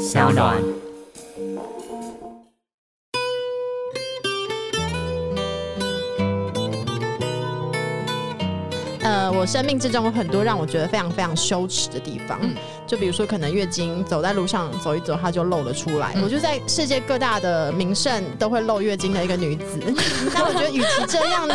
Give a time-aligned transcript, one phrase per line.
[0.00, 0.56] 小暖。
[9.02, 12.54] 呃，我生命之中有很多让我觉得非常非常羞耻的地方，嗯、
[12.86, 16.12] 就比如说可能月经走在路上走一走，它就露了出来。
[16.16, 19.78] 嗯、我就在世界各大的名胜都会露月经的一个女子。
[20.32, 21.54] 那我觉得与其这样呢，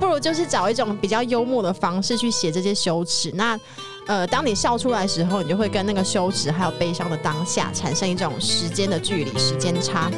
[0.00, 3.30] 不如就是找一种比较幽默的方式去写这些羞耻。
[3.34, 3.58] 那
[4.06, 10.10] 呃，当你笑出来的时候，你就会跟那个羞耻还有悲伤的当下产生一种时间的距离、时间差。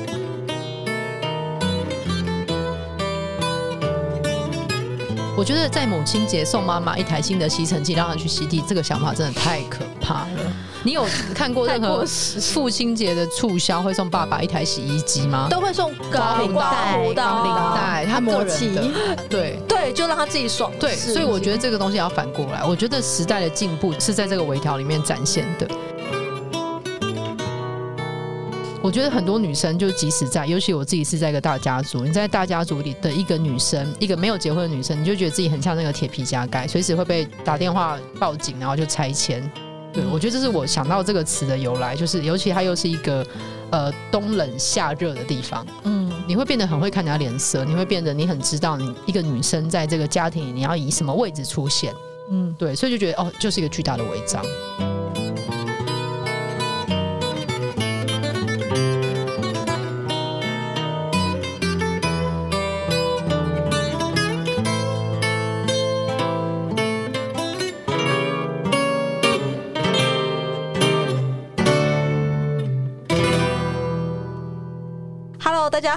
[5.38, 10.52] 我觉得在母亲节送妈妈一台新的吸尘器，让她去吸地，这个想法真的太可怕了。
[10.82, 12.04] 你有看过任何
[12.40, 15.46] 父亲节的促销会送爸爸一台洗衣机吗？
[15.48, 18.80] 都会送高领带、高领带，他磨器，
[19.30, 20.72] 对对，就让他自己爽。
[20.80, 22.64] 对，所以我觉得这个东西要反过来。
[22.64, 25.68] 我觉得时代的进步是在这个微调里面展现的。
[28.80, 39.42] 我觉得很多女生就即使在，尤其我自己是在一个大家族，你在大家族里的一个女生，一个没有结婚的女生，你就觉得自己很像那个铁皮夹盖，随时会被打电话报警，然后就拆迁。
[39.92, 43.26] 对，我觉得这是我想到这个词的由来，就是尤其它又是一个
[43.70, 51.92] 呃冬冷夏热的地方，嗯，你会变得很会看人家脸色，你会变得你很知道你一个女生在这个家庭里你要以什么位置出现，
[52.30, 54.44] 嗯，对，所以就觉得哦，就是一个巨大的违章。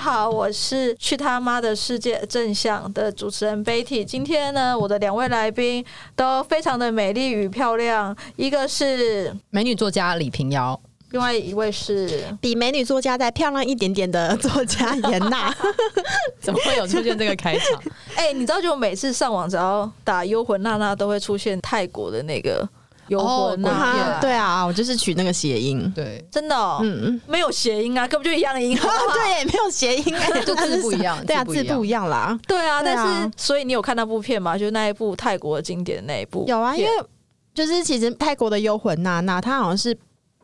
[0.02, 4.04] 好，我是去他妈的世界正向的主持人 Betty。
[4.04, 5.86] 今天呢，我的两位来宾
[6.16, 15.54] 都非常的美丽与漂亮，一个是美女作家李平瑶，另外一位是比美女作家再漂亮一点点的作家严娜。
[16.42, 17.80] 怎么会有出现这个开场？
[18.18, 22.68] 哎、欸，你知道，就每次上网只要打幽魂娜娜，都会出现泰国的那个。
[23.12, 28.76] 幽魂啊，对啊，我就是取那个谐音，对，真的，嗯嗯，没有谐音啊，根本就一样的音，
[29.14, 30.04] 对，没有谐音，
[30.46, 32.08] 就字不一样， 对啊，字不一样。
[32.08, 34.58] 啦，对啊，但是所以你有看那部片吗？
[34.58, 36.90] 就是那一部泰国经典的那一部，有啊，因为
[37.54, 39.98] 就是其实泰国的幽魂娜娜，她好像是。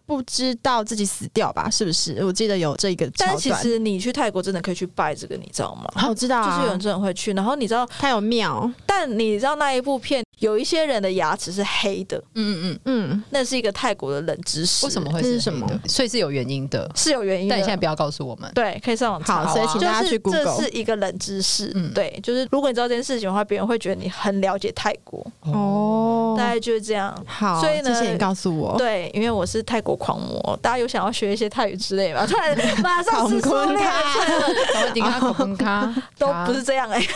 [0.08, 1.70] 不知道自己死掉吧？
[1.70, 2.24] 是不是？
[2.26, 3.08] 我记得有这个。
[3.18, 6.08] 但其实你去泰国真的可以去拜这个，你知道吗？
[6.08, 7.34] 我知道、啊，就是有人真的会去。
[7.34, 12.18] 然后你知道它有庙，但你知道那一部片有一些人的牙齿是黑的。
[12.36, 14.86] 嗯嗯嗯嗯，那是一个泰国的冷知识。
[14.86, 15.68] 为什么会是什么？
[15.86, 17.54] 所以是有原因的，是有原因的。
[17.54, 18.50] 但你现在不要告诉我们。
[18.56, 19.44] 对，可以上网查。
[19.44, 20.44] 好，所以请大家去 Google。
[20.46, 21.70] 这是一个冷知识。
[21.76, 25.26] 嗯，对，就是如果你知道这件事情的话，别人会觉得你很了解泰国。
[25.42, 27.14] 哦，大概就是这样。
[27.26, 28.78] 好，所以呢，谢谢你告诉我。
[28.78, 30.78] 对，因为我是泰国狂魔，大家。
[30.78, 32.24] 有想要学一些泰语之类吗？
[32.28, 33.84] 突然 马上是说练
[36.20, 37.08] 都不是这样哎、欸、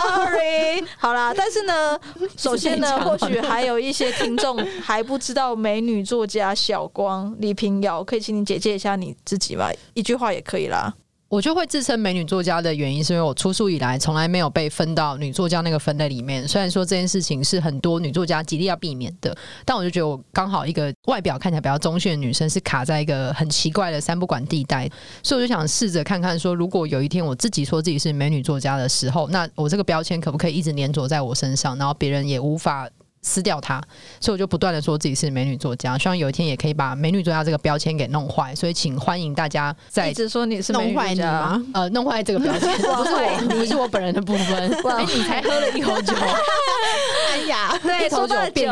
[0.00, 0.82] ，sorry。
[0.96, 2.00] 好啦，但是呢，
[2.38, 9.68] 首先呢，或许还有一些听众还不知道美女作家小光李平遥，可以请你简介一下你自己吗？
[9.92, 10.94] 一句话也可以啦。
[11.30, 16.46] 我就会自称美女作家的原因，是因为我出书以来从来没有被分到女作家那个分类里面。
[16.46, 19.32] 虽然说这件事情是很多女作家极力要避免的，
[19.64, 24.90] 但我就觉得我刚好一个外表看起来比较中性的女生，是卡在一个很奇怪的三不管地带，
[25.22, 32.90] 所以我就想试着看看说，如果有一天我自己说自己是美女作家的时候，那我这个标签可不可以一直黏着在我身上，然后别人也无法。
[33.22, 33.80] 撕掉它，
[34.20, 38.54] 所以我就不断的说自己是美女作家，希望有一天也可以把美女作家这个标签给弄坏。
[38.54, 41.62] 所以请欢迎大家在一直说你是弄坏你吗？
[41.74, 44.72] 呃，弄坏这个标签不是我，不是我本人的部分。
[44.84, 46.14] 哎， 你才喝了一口酒，
[47.30, 48.62] 哎呀， 对，说到酒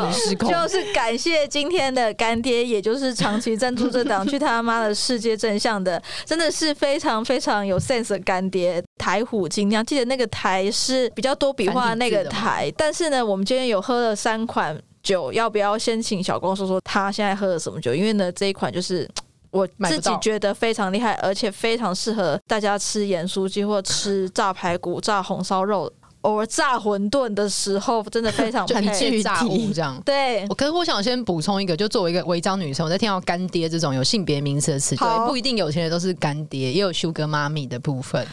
[0.49, 8.83] 就是感谢今天的干爹，也就是长期赞助这档去他妈的世界真相的，真的是非常非常有 sense 的干爹。
[8.99, 17.95] 台虎精酿，记得那个台是比较多笔画那个台，但是呢，我们今天有喝了三款酒，要不要先请小光说说他现在喝了什么酒？
[17.95, 19.09] 因为呢，这一款就是
[19.51, 25.91] 我自己觉得非常厉害，而且非常适合大家吃盐酥鸡或吃炸排骨、炸红烧肉。
[26.23, 30.03] 偶尔炸馄饨的时候，真的非常 很具炸物这样。
[30.05, 38.27] 对，我可是我想先补充一个，就作为一个违章女生，我在听到干爹这种有性别名词的词，对，不一定有钱人都是干爹，也有 Sugar 妈咪的部分。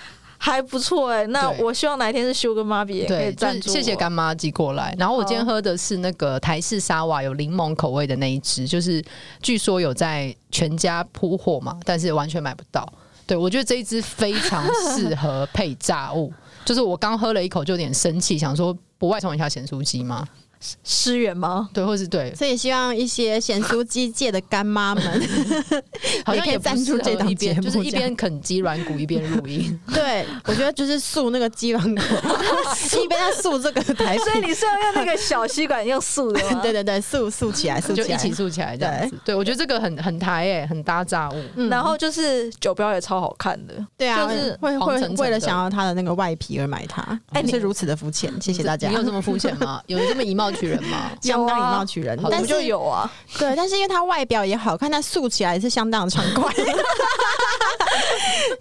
[0.46, 3.68] 还不错哎、欸，那我希望哪一天是修跟妈比也可以赞助。
[3.68, 4.94] 谢谢干妈寄过来。
[4.96, 9.04] 然后我今天喝的是那个台式沙瓦，有柠檬口味的那一支，就是
[9.42, 12.88] 据说有在全家铺货嘛，但是完全买不到。
[13.26, 14.64] 对，我觉得这一支非常
[14.96, 16.32] 适合配炸物。
[16.64, 20.28] 就是我刚喝了一口就有点生气，想说不外送一下咸酥鸡吗？
[20.84, 21.70] 失缘吗？
[21.74, 25.04] 对，或是对，所以希望一些咸酥鸡界的干妈们，
[26.26, 29.78] 好像也赞助这档节目，就是一边啃鸡软骨一边录音。
[29.94, 32.02] 对，我觉得就是素那个鸡软骨，
[33.02, 36.62] 一边要素这个台，所以你是要用那个小吸管用素的吗？
[36.62, 39.18] 对对对，素素起来，素起来，就一起素起来这样子。
[39.24, 41.36] 对，我觉得这个很很台诶，很搭炸物。
[41.56, 47.02] 嗯、然后就是酒标也超好看的，对啊，就是会会为了想要它的那个外皮而买它。
[47.32, 48.90] 哎，你是如此的肤浅，谢谢大家。
[48.90, 49.82] 你有这么肤浅吗？
[49.88, 51.12] 有这么以貌取人吗？
[51.22, 53.10] 相当以貌取人，但是就有啊。
[53.38, 56.52] 对，但是因为它外表也好看，它素起来也是相当的畅快。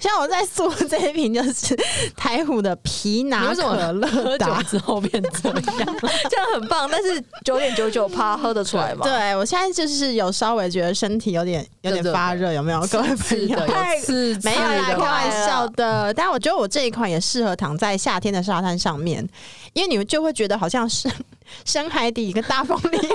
[0.00, 1.76] 像我在素这一瓶就是
[2.16, 5.96] 台虎的皮拿可乐，喝酒之后变这样，
[6.30, 6.88] 这样很棒。
[6.90, 9.04] 但是九点九九趴喝得出来吗？
[9.04, 12.80] 对，我现在就是有稍微觉得身体有点有点发热，有没有？
[12.86, 13.96] 各位朋友，太
[14.42, 16.12] 没有啦，开玩笑的。
[16.14, 19.26] 但我觉得我这一款也适合躺在夏天的沙滩上面，
[19.72, 21.10] 因为你们就会觉得好像是
[21.74, 23.08] 深海底一个大凤梨里，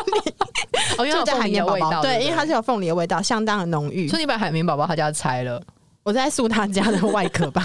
[0.99, 4.05] 哦，因为它有海绵宝宝，对，因为它是有凤梨的味道，相当的浓郁。
[4.09, 5.61] 所以你把海绵宝宝他家拆了。
[6.03, 7.63] 我在塑他家的外壳吧，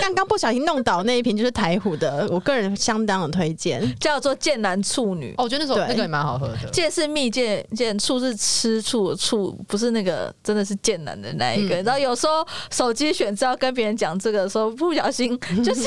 [0.00, 5.34] 那刚刚不小心弄倒那一瓶就是台虎的，我个人相当的推荐，叫做剑南处女。
[5.38, 6.56] 哦，我觉得那时候那个也蛮好喝的。
[6.72, 11.76] 剑是蜜饯，剑处是吃醋的醋，不是那个真的是剑南的那一个。
[11.82, 15.82] 然后有时候手机选择要跟别人讲这个的时候，不小心 就是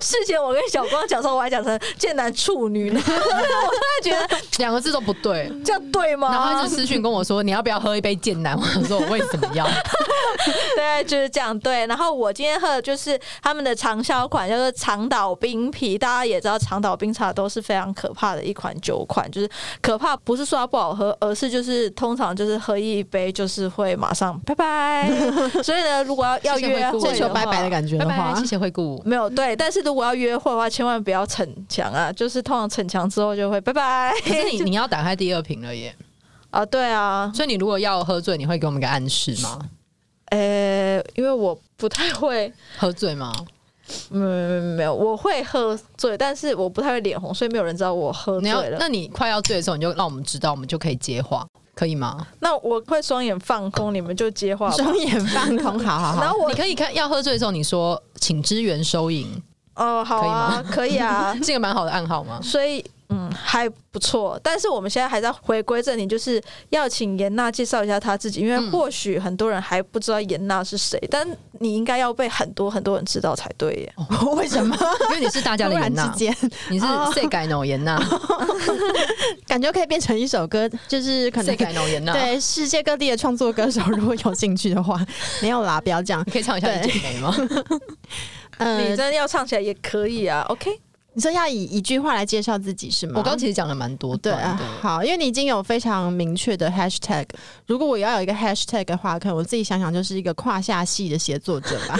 [0.00, 3.00] 事前我跟小光讲说，我还讲成剑南处女呢。
[3.06, 6.30] 我突然觉得两个字都不对，这样对吗？
[6.30, 8.58] 然后他就私讯跟我说，你要不要喝一杯剑南？
[8.58, 9.66] 我说我为什么要？
[10.76, 11.58] 对，就是这样。
[11.58, 15.98] 对，然后我今天喝的就是他们的畅销款，叫做长岛冰啤。
[15.98, 19.50] 大家也知道，长岛冰茶都是非常可怕的一款酒款，就是
[19.80, 25.10] 可怕不是说它不好喝，而是就是通常就是喝一杯就是会马上拜拜。
[25.62, 29.00] 所以呢，如果要要约会，追求拜拜的感觉的话，谢谢惠顾。
[29.04, 32.12] 没有对，但是如果要约会的话，千万不要逞强啊！
[32.12, 34.12] 就是通常逞强之后就会拜拜。
[34.24, 35.94] 可是你你要打开第二瓶了耶！
[36.50, 37.30] 啊，对啊。
[37.34, 39.58] 所以你如果要喝醉，你会给我们个暗示吗？
[40.30, 43.32] 呃、欸，因为我不太会 喝醉吗？
[44.08, 48.76] 没有没有，我会喝醉，但是我不太会脸红，所以没有人知道我喝醉了。
[48.78, 51.44] 那你快要醉的时候，你就让我们知道，我们就可以接话，
[51.74, 52.24] 可以吗？
[52.38, 54.70] 那我会双眼放空，你们就接话。
[54.70, 56.20] 双眼放空，好好好。
[56.22, 59.26] 然后我你可以看要喝醉的时候，你说请支援收银。
[59.74, 60.96] 哦，好啊，可以吗？
[60.96, 62.38] 可以啊， 是一个蛮好的暗号吗？
[62.42, 62.84] 所以。
[63.10, 71.26] 嗯，还不错，但是我们现在还在回归正题，就是要请严娜介绍一下她自己，因为或许很多人还不知道严娜是谁，但
[71.58, 73.92] 你应该要被很多很多人知道才对耶。
[73.96, 74.76] 哦、 为什么？
[75.10, 76.04] 因为你是大家的严娜，
[76.70, 78.00] 你是世界の颜讷，
[79.46, 82.12] 感觉可以变成一首歌，就是可能世界の颜讷。
[82.12, 85.04] 对，世界各地的创作歌手，如果有兴趣的话，
[85.42, 87.34] 没有啦，不要这样，你可以唱一下《姐妹》吗？
[88.78, 90.70] 你真的要唱起来也可以啊，OK。
[91.12, 93.14] 你说要以一句话来介绍自己是吗？
[93.16, 94.56] 我刚其实讲了蛮多对啊。
[94.80, 97.26] 好，因为你已经有非常明确的 hashtag。
[97.66, 101.98] 如果我要有一个 hashtag 的话，可能我自己想想就是一个胯下系的写作者吧。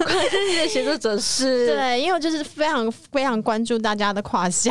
[0.00, 1.66] 胯下系的写作者是？
[1.74, 4.70] 对，因为我就是非常非常关注大家的胯下。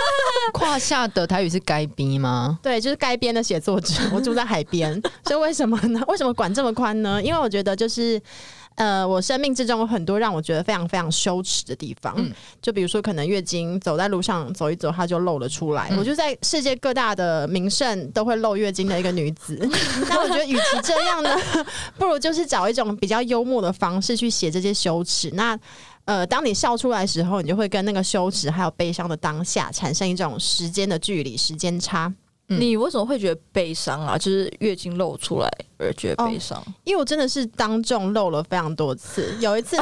[0.52, 2.58] 胯下的台语是该逼吗？
[2.62, 3.94] 对，就是该编的写作者。
[4.12, 4.92] 我住在海边，
[5.24, 6.02] 所以为什么呢？
[6.08, 7.22] 为什么管这么宽呢？
[7.22, 8.20] 因为我觉得就是。
[8.76, 12.30] 呃，我生命之中有很多让我觉得非常非常羞耻的地方，嗯、
[12.60, 15.88] 就比如说可能月经走在路上走一走，它就露了出来。
[15.90, 19.56] 嗯、我就在世界各大的名胜都会露月经的一个女子。
[20.08, 21.36] 那我觉得与其这样呢，
[21.96, 25.30] 不如就是找一种比较幽默的方式去写这些羞耻。
[25.32, 25.58] 那
[26.04, 32.12] 呃，当你笑出来的时候，你就会跟那个羞耻还有悲伤的当下产生一种时间的距离、时间差。
[32.48, 34.16] 嗯、你为什么会觉得悲伤啊？
[34.16, 35.48] 就是月经露出来
[35.78, 36.58] 而觉得悲伤？
[36.58, 39.34] 哦，因为我真的是当众露了非常多次。
[39.40, 39.76] 有一次，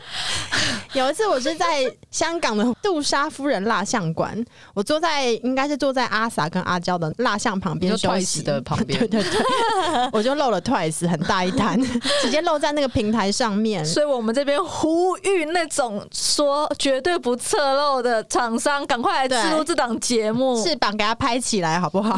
[0.94, 4.42] 有一次我是在香港的杜莎夫人蜡像馆，
[4.72, 9.40] 我坐在应该是坐在阿 sa 跟阿娇的蜡像旁边休息的旁边，对 对对，
[10.12, 11.78] 我就露了 Twice 很大一摊，
[12.22, 13.84] 直接露在那个平台上面。
[13.84, 21.89] 所以我们这边呼吁那种说绝对不侧漏的厂商，赶快来记录这档节目，翅膀给它拍起来，好。
[21.90, 22.16] 不好，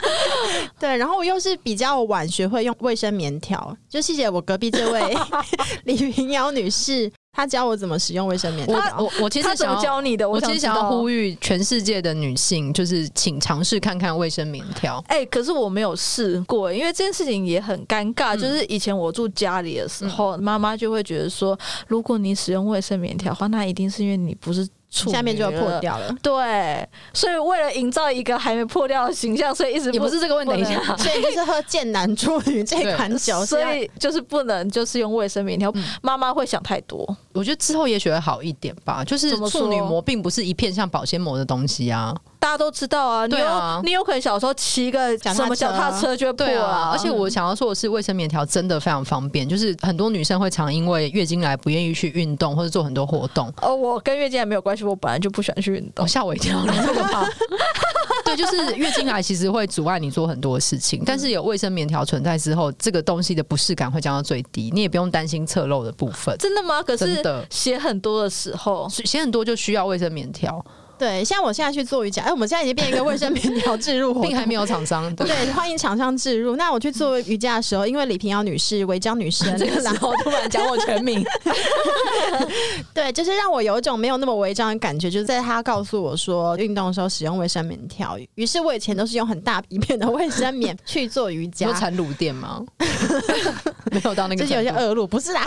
[0.80, 5.16] 对，然后我又是比较晚学会用卫生棉条，就谢谢我隔壁这位
[5.84, 8.76] 李云瑶女士，她教我怎么使用卫生棉条。
[8.98, 15.02] 我我其实想教你的，我其实想要呼吁全世界的女性，就是请尝试看看卫生棉条。
[15.08, 18.36] 哎、欸，可是我没有试过，因为这件事情也很尴尬。
[18.36, 24.66] 就是以前我住家里的时候，妈妈、嗯、就会觉得说，如果你使用卫生棉条的话，那一定是因为你不是。
[24.92, 30.52] 下面就要破掉了， 对，所以为了营造一个还没破掉的形象，所以一直不也不是这个问题。
[30.52, 35.72] 等一下，所以就是喝剑南处女这款酒，所以就是不能就是用卫生棉条。
[36.02, 39.02] 妈妈会想太多，我觉得之后也许会好一点吧。
[39.02, 42.14] 就是处女膜并不是一片像保鲜膜的东西啊。
[42.42, 43.24] 大家都知道啊。
[43.24, 46.90] 你有啊你有可能小时候骑个什么脚踏车就对啊。
[46.92, 53.52] 而且我想要说的是，卫生棉条真的非常方便，就是很多女生会常因为月经来不愿意去运动或者做很多活动。
[53.62, 57.24] 哦，我跟月经来没有关系，我本来就不喜欢去运动，吓我一跳，这个怕。
[58.24, 66.36] 对，就是月经来其实会阻碍你做很多事情，但是有卫生棉条存在之后，这个东西的不适感会降到最低，你也不用担心侧漏的部分。
[66.38, 66.82] 真的吗？
[66.82, 70.64] 可是真的血很多的时候，写很多就需要卫生棉条。
[71.02, 75.12] 对，像我现在去做瑜伽，哎，我们现在已经变一个卫生棉条置入，并还没有厂商。
[75.16, 76.54] 对，对，欢迎厂商置入。
[76.54, 79.46] 那我去做瑜伽的时候，因为李平遥女士、违章女士，
[79.82, 81.24] 然后突然讲我全名，
[82.94, 85.10] 对，就是让我有一种没有那么违章的感觉。
[85.10, 91.66] 就是在她告诉我说运动的时候使用卫生棉条，于是我以前都是用很大一片的卫生棉去做瑜伽。
[91.66, 92.62] 有产乳垫吗？
[93.90, 95.44] 没有到那个，就是有些恶露，不是啦。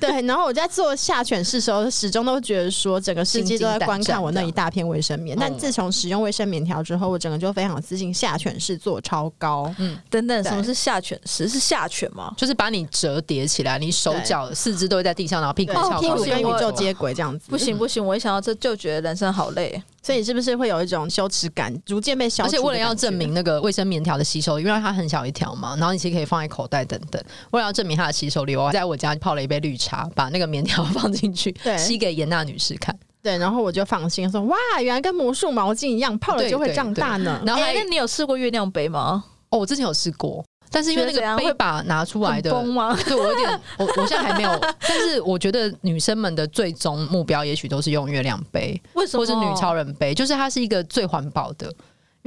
[0.00, 5.36] 对，然后我在做下犬式的时候，始终都觉得说整个世界都在观看我那一大片卫生棉。
[5.38, 9.72] 但自从使用卫生棉条之后，我整个就非常有自信，下犬式做超高。
[9.78, 11.48] 嗯，等等，什么是下犬式？
[11.48, 12.32] 是下犬吗？
[12.36, 17.50] 就是把你折叠起来，你手脚四肢都会在地上，然后屁股翘屁股跟宇宙接轨这样子。
[17.50, 19.82] 不行不行，我一想到这就觉得人生好累。
[20.00, 22.44] 所以你是不是会有一种羞耻感逐渐被消？
[22.44, 27.22] 而且为了要证明那个卫生棉条的吸收，因为它很小一条嘛，然后你其实可以放在口袋等等。
[27.50, 32.96] 为了要证明它的吸收力，我在我家泡了一杯绿茶，把那个棉条放进去，吸给严娜女士看。
[33.22, 39.24] 对，然后我就放心说：“哇，原来跟魔术毛巾一样，泡了就会胀大呢。”然后还，那你有试过月亮杯吗？
[39.50, 40.44] 哦，我之前有试过。
[40.70, 44.50] 但是因为那个杯把拿出来的，对我有点，我我现在还没有。
[44.80, 49.24] 但是我觉得女生们的最终目标，也许都是用月亮杯，为什么？
[49.24, 51.72] 或是女超人杯，就是它是一个最环保的。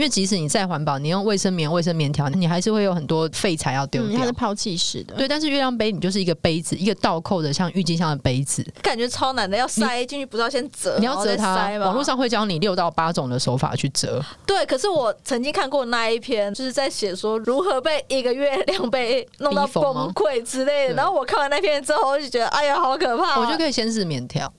[0.02, 4.18] 因为即使你再环保，你用卫生棉、卫生棉条，你还是会有很多废材要丢掉。
[4.20, 5.28] 它是抛弃式的，对。
[5.28, 11.70] 但是月亮杯，你就是一个杯子，一个倒扣的像郁金香的杯子，感觉超难的，要塞进去，不知道先折，你要折它。
[11.78, 14.20] 网络上会教你六到八种的手法去折。
[14.44, 19.84] 对，可是我曾经看过那一篇，就是在写说如何被一个月亮杯弄到崩
[20.16, 20.96] 溃之类的。
[20.96, 23.40] 然后我看完那篇之后，我就觉得，哎呀，好可怕啊。
[23.40, 24.52] 我觉得可以先试棉条。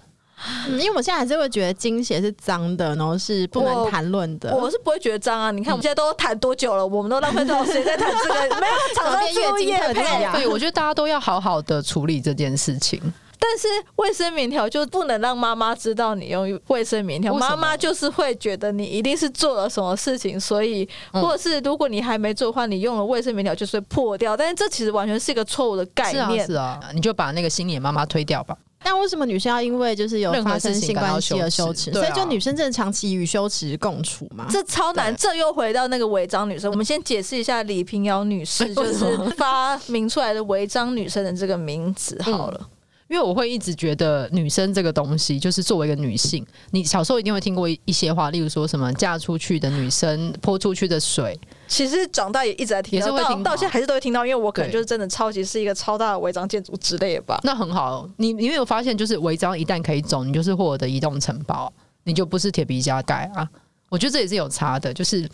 [0.68, 4.62] 嗯，因为我现在还是会觉得经血是脏的，然后是不能谈论的我。
[4.62, 5.50] 我是不会觉得脏啊！
[5.50, 6.82] 你看我们现在都谈多久了？
[6.82, 8.60] 嗯、我们都浪费多少时间在谈这个？
[8.60, 10.32] 没有厂商 月经特辑啊！
[10.34, 13.00] 对，我觉得大家都要好好的处理这件事情。
[13.44, 24.36] 但是卫生棉条就不能让妈妈知道你用卫生棉条，妈妈就是会觉得你一定是做了什么事情，所以或者是如果你还没做的话，你用了卫生棉条就是会破掉。
[24.36, 26.46] 但是这其实完全是一个错误的概念。
[26.46, 28.56] 是啊，是啊，你就把那个心眼妈妈推掉吧。
[28.84, 31.92] 但为什么女生要因为就是有发生性关系而羞耻？
[31.92, 34.46] 所以就女生真的长期与羞耻共处嘛？
[34.50, 35.14] 这超难。
[35.16, 36.70] 这又回到那个违章女生。
[36.70, 42.68] 我们先解释一下李平遥女士，就是发明出来的违章女生的这个名字好了。
[43.08, 51.38] 因为我会一直觉得女生这个东西，就是作为一个女性，你小时候一定会听过一些话，例如说什么嫁出去的女生泼出去的水。
[51.72, 57.40] 其实长大也一直在听到，到到现在还是都会听到，因为我可能就是真的超级是一个超大的违章建筑之类的吧。
[57.44, 61.72] 那很好，你你没有发现，就是违章一旦可以走，你就是获得移动城堡，
[62.04, 63.48] 你就不是铁皮加盖啊。
[63.88, 65.28] 我觉得这也是有差的，就是。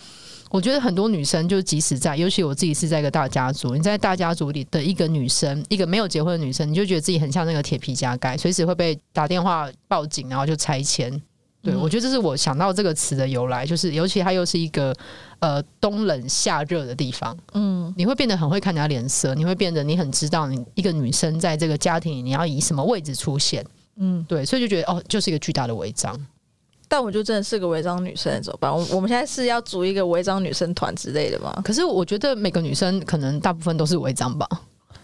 [0.51, 11.21] 我觉得很多女生就即使在，尤其我自己是在一个大家族，你在大家族里的一个女生，一个没有结婚的女生，你就觉得自己很像那个铁皮加盖，随时会被打电话报警，然后就拆迁。
[11.71, 14.95] 对，我觉得这是我想到这个词的由来，就是尤其它又是一个
[15.41, 23.65] 呃冬冷夏热的地方，嗯，你会变得很会看人家脸色，你会变得你很知道你一个女生在这个家庭里你要以什么位置出现，
[23.97, 26.19] 嗯，对，所以就觉得哦，就是一个巨大的违章。
[26.91, 28.73] 但我就真的是个违章女生，怎么办？
[28.73, 31.61] 我我们现在是要组一个违章女生团之类的吗？
[31.63, 34.49] 可是我觉得每个女生可能大部分都是违章吧。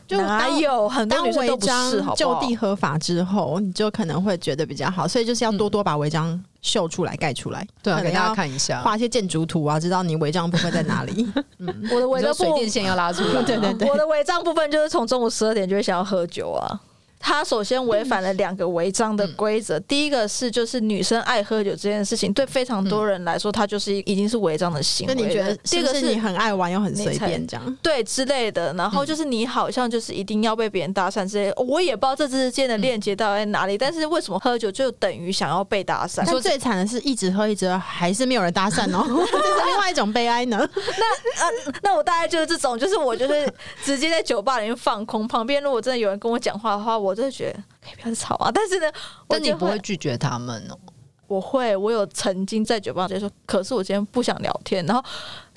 [0.06, 2.02] 就哪有很多女生都不是？
[2.16, 5.08] 就地合法之后，你就可能会觉得比较好。
[5.08, 11.26] 所以就是要多多把违章秀出来、盖出来，对啊，给大家看一下，画一些建筑图啊，知道你违章部分在哪里。
[11.58, 16.80] 嗯，我的违章水电线要拉出来， 对对对，我的违章部分就是从中午十二点就会想要喝酒啊。
[17.26, 25.14] 他首先违反了两个违章的规则，嗯、第一个是就是女生爱喝酒这件事情，对非常多人来说，他就是已经是违章的行为。
[25.14, 27.78] 那你觉得这个是你很爱玩又很随便这样？
[27.81, 28.75] 对之类的。
[28.75, 33.78] 然后就是你好像就是一定要被别人搭讪之类的，我也不知道这之间的链接到底在哪里。
[33.78, 36.28] 但是为什么喝酒就等于想要被搭讪？
[36.28, 40.59] 说最惨的是一直喝一直喝还是没有人搭讪哦， 这是另外一种悲哀呢。
[40.59, 43.50] 那呃，那我大概就是这种，就是我就是
[43.83, 47.62] 直接在酒吧里面放空，旁边如果真的有人跟我讲话的话，我就觉得。
[47.80, 48.50] 可以不要吵啊！
[48.52, 48.90] 但是呢，
[49.28, 50.78] 但你不会拒绝他们哦。
[51.26, 54.85] 我会，我有曾经在酒吧直接说，可是我今天不想聊天。
[54.87, 55.02] 然后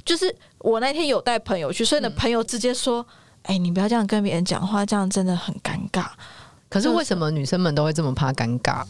[0.06, 3.06] 就是我那天有带朋友去，所以呢，朋友直接说
[3.44, 6.06] ：“哎、嗯欸，你不要这样跟别人讲话，这样真的很尴尬。”
[6.70, 8.84] 可是为什么女生们都会这么怕尴尬？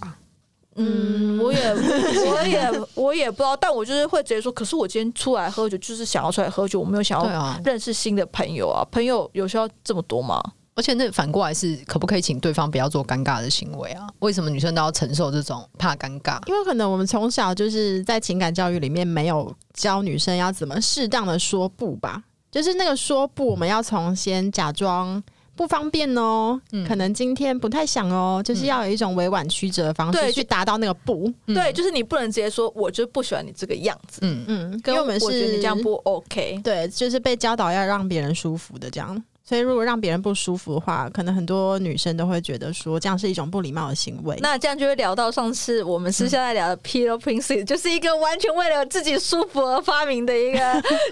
[0.76, 10.42] 嗯，我也我也我也不知道，但我就是会直接说，可是我今天出来喝酒，就是想要出来喝酒，我没有想要认识新的朋友啊，朋友有需要这么多吗？
[10.78, 14.08] 而且那反过来是可不可以请对方不要做尴尬的行为啊？
[14.20, 16.40] 为什么女生都要承受这种怕尴尬？
[16.48, 22.24] 因为可能我们从小就是在情感教育里面没有教女生要怎么适当的说不吧？
[22.52, 25.22] 就是那个说不，我们要从先假装
[25.56, 31.28] 不方便哦，嗯、可能今天不太想哦，就是要有一种委婉曲折的方式去达到那个不。
[31.48, 34.20] 嗯、对，就是你不能直接说，我就不喜欢你这个样子。
[34.22, 36.62] 嗯嗯，因为我们是你这样不 OK。
[36.64, 39.24] 对，就是被教导要让别人舒服的这样。
[39.48, 44.38] 所以，如果让别人不舒服的话，可能很多女生都会觉得说这样是一种不礼貌的行为。
[44.42, 50.60] 那这样就会聊到上次我们私下在聊的 Pillow Princess，就是一个完全为了自己舒服而发明的一个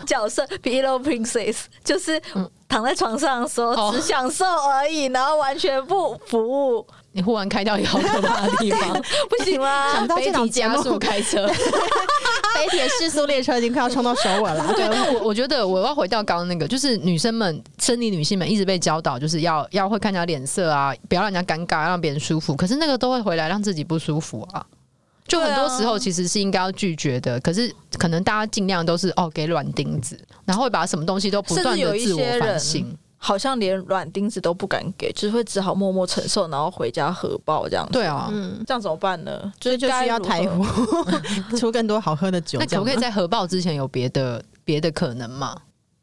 [0.06, 0.46] 角色。
[0.62, 2.22] Pillow Princess 就是
[2.68, 6.86] 躺在床上的时候只享受而已，然后完全不服务。
[7.14, 8.92] 你忽然开到一个好可怕的地方，
[9.30, 9.94] 不行吗？
[9.94, 11.48] 想到这种加速开车，
[12.64, 14.74] 北铁世速列车已经快要冲到首尔了。
[14.74, 22.56] 对，我我觉得我要回到刚刚那个，就是女生们、生理女性们一直被教导，就是要要会看人家脸色啊，不要让人家尴尬，让别人舒服。
[22.56, 24.66] 可是那个都会回来让自己不舒服啊。
[25.28, 32.96] 就很多时候其实是应该要拒绝的，可是可能大家尽量都是哦给软钉子，然后会把什么东西都不断的自我反省。
[33.18, 37.94] 好像连软钉子都不敢给，只、就是会只好默默承受，然后回家核爆这样子。
[37.94, 39.52] 对啊，嗯，这样怎么办呢？
[39.60, 40.46] 就是就需要台
[41.50, 42.60] 呼出更多好喝的酒。
[42.60, 45.56] 那可不可以在核爆之前有别的别的可能吗？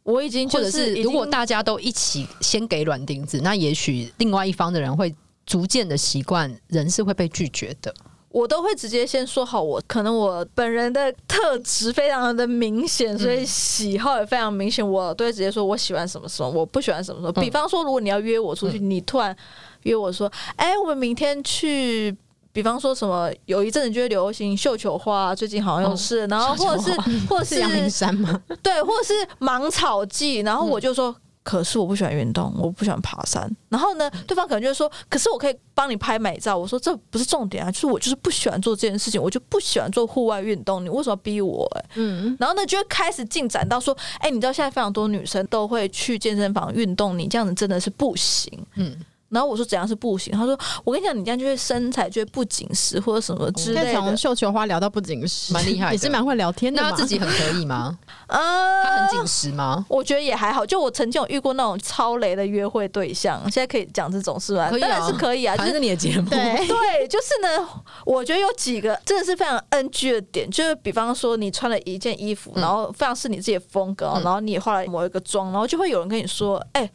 [0.02, 5.14] 我已经、就是、或者是如果大家都一起先给软钉子，那也许另外一方的人会
[5.46, 7.94] 逐渐的习惯，人是会被拒绝的。
[8.32, 14.86] 我都会直接先说好我，我可能我本人的特质非常的明显，所以喜好也非常明显。
[14.86, 17.32] 我都会直接说我喜欢什么什么，我不喜欢什么什么。
[17.34, 19.36] 比方说，如果你要约我出去，你突然
[19.82, 22.16] 约我说：“哎，我们明天去。”
[22.54, 28.42] 比方说什么，有一阵子就会流行绣球花，最近好像有事，然后或者是或者是阳明山吗？
[28.62, 31.14] 对，或者是芒草季，然后我就说。
[31.42, 33.50] 可是我不喜欢运动，我不喜欢爬山。
[33.68, 40.84] 然后呢，对方可能就会说：“可是我可以帮你拍美照。”我说：“这不是重点啊，就是我就是不喜欢做这件事情，我就不喜欢做户外运动。
[40.84, 42.36] 你为什么要逼我、欸？”哎，嗯。
[42.38, 48.96] 然后呢，就会开始进展到说：“哎、欸，你知道现在非常多女生都会去健身房运动，你这样子真的是不行。”嗯。
[49.32, 50.32] 然后我说怎样是不行？
[50.32, 54.00] 他说我跟你讲，你这样就会身材就会不紧实或者什么之类的。
[54.00, 56.82] 从绣球花聊到不紧实，蛮厉害，也是蛮会聊天的。
[56.82, 57.98] 那他自己很可以吗？
[58.28, 58.38] 呃，
[58.84, 59.84] 他很紧实吗？
[59.88, 60.64] 我觉得也还好。
[60.66, 64.68] 就我曾经有遇过那种超雷的约会对象，现在可以讲这种是吧？
[64.68, 65.56] 可以啊，当然是可以啊。
[65.56, 66.28] 就是你的节目。
[66.28, 67.68] 对，对， 就是呢，
[68.04, 76.90] 我觉得有几个真的是非常 NG 的点，就是比方说你穿了一件衣服，然后非常是你自己的风格，然后你也化了某一个妆，然后就会有人跟你说：“哎，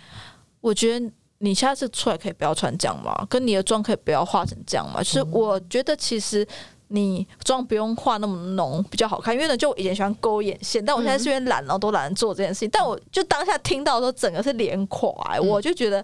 [0.62, 3.26] 我觉得。”你下次出来可以不要穿这样吗？
[3.30, 5.02] 跟你的妆可以不要化成这样吗？
[5.02, 6.48] 就是我觉得其实
[6.90, 12.70] 你妆不用化那么浓比较好看，因为呢，就我以前喜欢勾眼线，但我现在是因为懒，然后都懒得做这件事情。
[12.72, 16.04] 但我就当下听到的时候，整个是脸垮、欸，我就觉得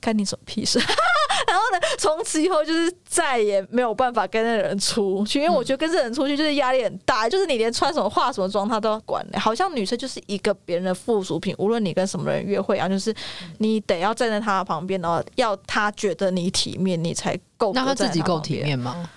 [0.00, 0.78] 干你什么屁事。
[1.48, 9.38] 然后呢，从此以后就是再也没有办法跟那个人出去，因为我觉得跟这个人出去就是压力很大，就是你连穿什么化什么妆他都要管、欸。
[9.38, 13.14] 好像女生就是一个别人的附属品，无论你跟什么人约会啊，就是
[13.58, 17.72] 你得要站在他的旁边，然后要他觉得你体面，你才够。
[17.74, 19.08] 那他自己够体面吗？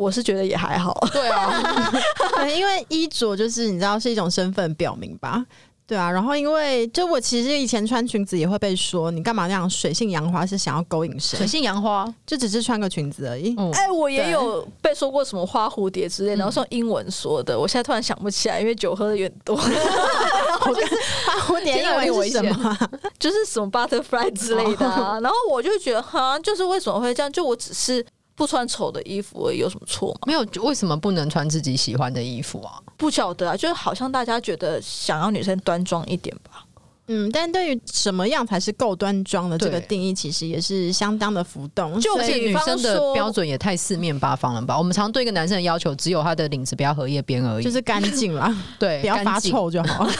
[0.00, 0.98] 我是觉得也还好。
[1.12, 1.92] 对啊，
[2.56, 5.44] 因为衣着就是你知道是一种身份表明吧。
[5.86, 11.36] 对啊，然后因为就我其实以前穿裙子也会被说，你干嘛那样水性杨花，是想要勾引谁？
[11.36, 13.50] 水性杨花就只是穿个裙子而已。
[13.50, 19.56] 哎、嗯欸，我也有被说过什么花蝴蝶之类，然后是用英文说的，我现在突然想不起来，因为酒喝的有点多。
[19.58, 20.94] 我就是
[21.26, 22.78] 花蝴蝶英文是什么？
[23.18, 25.18] 就是什么 butterfly 之类的、啊。
[25.22, 27.30] 然后我就觉得，哈，就是为什么会这样？
[27.30, 28.06] 就我只是。
[28.40, 30.20] 不穿丑的衣服有什么错吗？
[30.24, 32.80] 没有，为什么不能穿自己喜欢的衣服啊？
[32.96, 36.64] 不晓得啊，就是好像大家觉得想要女生端庄一点吧。
[37.12, 42.00] 嗯，但对于什么样才是够端庄的这个定义，其实也是相当的浮动。
[42.00, 44.78] 就女生的标准也太四面八方了吧？
[44.78, 50.12] 我们常对一个男生的要求，只有他的领子不要荷叶边而已，就是干净啦， 对，不要发臭就好了。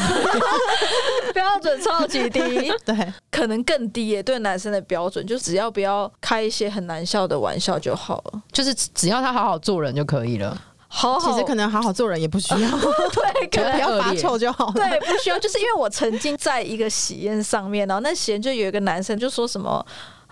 [1.32, 2.40] 标准超级低，
[2.84, 4.20] 对，可能更低耶。
[4.20, 10.60] 对男生的标准，就只要不要开一些很难笑的玩笑就好了，就是只要他好好做人就可以了。
[10.92, 12.68] 好，好，其实可能好好做人也不需要，
[13.14, 14.72] 对，可能不要发臭就好了。
[14.72, 19.84] 对，不需要，就是因为我曾经在一个喜宴上面，然后那喜宴就有一个男生就说什么。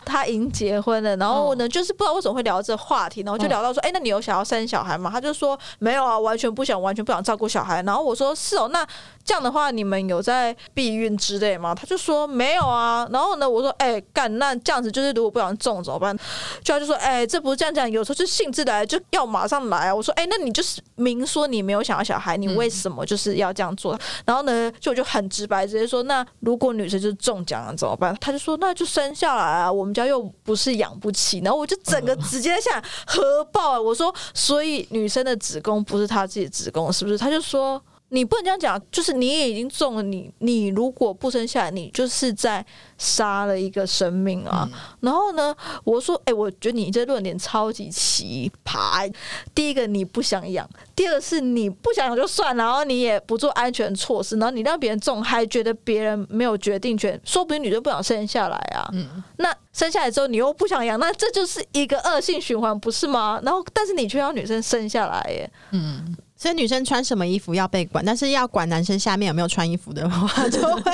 [0.04, 5.10] 他已经结婚了，然后呢，哦、就是不知道为什么会聊这话题，然后就聊到说，哎、那你有想要生小孩吗？
[5.12, 7.82] 他就说没有啊，完全不想，完全不想照顾小孩。
[7.82, 8.86] 然后我说是哦，那
[9.28, 11.74] 这样的话，你们有在避孕之类吗？
[11.74, 13.06] 他就说没有啊。
[13.12, 16.16] 然后呢，我说哎，干、那这样子就是如果不想中怎么办？
[16.64, 19.94] 就他就说哎、这不是这样讲，有时候就兴致来就要马上来啊。
[19.94, 24.00] 我说哎、那你就是明说你没有想要小孩，你为什么就是要这样做？
[24.24, 28.16] 然后呢，就我就很直白直接说，那如果女生就中奖了怎么办？
[28.22, 31.40] 他就说那就生下来啊，我们家又不是养不起。
[31.40, 37.18] 然后我就整个直接在想核爆啊，我说所以女生的子宫不是她自己子宫是不是？
[37.18, 37.78] 他就说。
[38.10, 42.64] 你不能这样讲，就是你也已经中了你，你你如果不生下来，你就是在
[42.96, 44.68] 杀了一个生命啊。
[44.72, 49.12] 嗯、然后呢，我说，哎、欸，我觉得你这论点超级奇葩。
[49.54, 58.88] 第一个你不想养，第二个是你不想养就算，然后你也不做安全措施，然后你让别人中，还觉得别人没有决定权，说不定女生不想生下来啊。
[58.94, 63.38] 嗯，那生下来之后你又不想养，那这就是一个恶性循环，不是吗？
[63.44, 65.50] 然后，但是你却要女生生下来耶。
[65.72, 66.16] 嗯。
[66.38, 70.92] 所以女生穿什么衣服要被管，但是要管男生下面有没有穿衣服的话，就会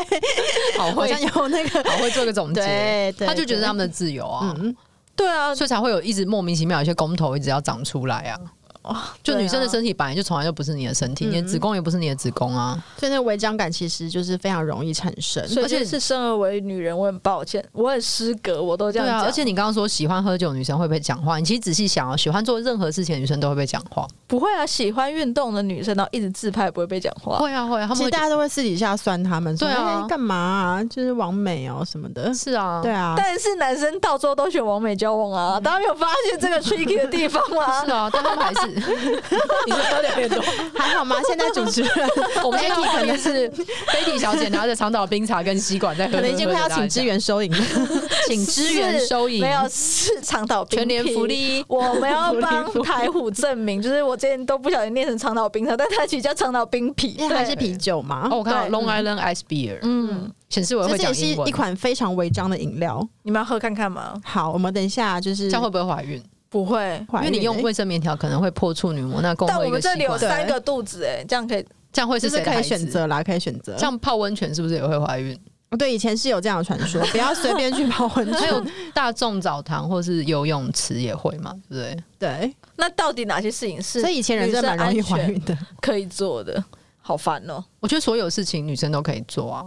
[0.78, 4.74] 好会像有那个好会做个总结，他就觉得他们的自由啊，嗯，
[5.14, 8.40] 对啊，所以才会有一直莫名其妙有一些公投一直要长出来啊。
[8.84, 15.42] 哦， 就女生的身体本来就从来就不是你的身体，你的子宫也不是你的子宫啊，所以那个违章感其实就是非常容易产生。
[15.56, 19.22] 而且是生而为女人，我很抱歉，我很失格，我都这样讲。
[19.22, 21.38] 而且你刚刚说喜欢喝酒女生会不会讲话？
[21.38, 24.06] 你其实仔细想啊，喜欢做任何事情的女生都会被讲话。
[24.26, 27.38] 不会啊，喜欢运动的女生然后一直自拍不会被讲话。
[27.38, 30.84] 会啊会啊，其实大家都会私底下酸他们，对啊干嘛啊？
[30.84, 32.32] 就是王美哦什么的。
[32.34, 33.14] 是啊，对啊。
[33.16, 37.80] 但是男生到最后都选王美交往啊，大家没有发现这个 tricky 的地方吗？
[37.84, 38.73] 是啊，但他们还是。
[38.74, 40.42] 你说喝两点多，
[40.74, 41.16] 还好吗？
[41.26, 41.90] 现在主持人，
[42.44, 47.52] 我们今天可能是菲迪小姐拿着长岛冰茶跟吸管在喝，可能已经快要请支援收银，
[48.28, 58.28] 请支援收银，没有是长岛冰全年福利，我们要帮台虎证明，就是我今天都不小心念成长岛冰茶，但它其实叫长岛冰啤，因为它是啤酒嘛。
[58.30, 64.14] 哦，我看到 Long Island Ice Beer，嗯，显示我会讲是一款非常违章的饮料，你们要喝看看吗？
[64.24, 66.22] 好，我们等一下就是这样会不会怀孕？
[66.54, 73.24] 不会，因为你用卫生棉条可能会破处女膜，那但我们这里有三个肚子，哎，这样可以，这样会是谁可以选择啦？
[73.24, 75.36] 可以选择，像泡温泉是不是也会怀孕？
[75.76, 78.34] 对，以前是有这样的传说， 不要随便去泡温泉。
[78.40, 78.64] 还有
[78.94, 81.52] 大众澡堂或是游泳池也会嘛？
[81.68, 82.04] 对不对？
[82.20, 84.00] 对，那到底哪些事情是？
[84.00, 86.62] 所以以前人真的蛮容易怀孕的，可以做的，
[87.00, 87.64] 好烦哦。
[87.80, 89.66] 我觉得所有事情女生都可以做啊。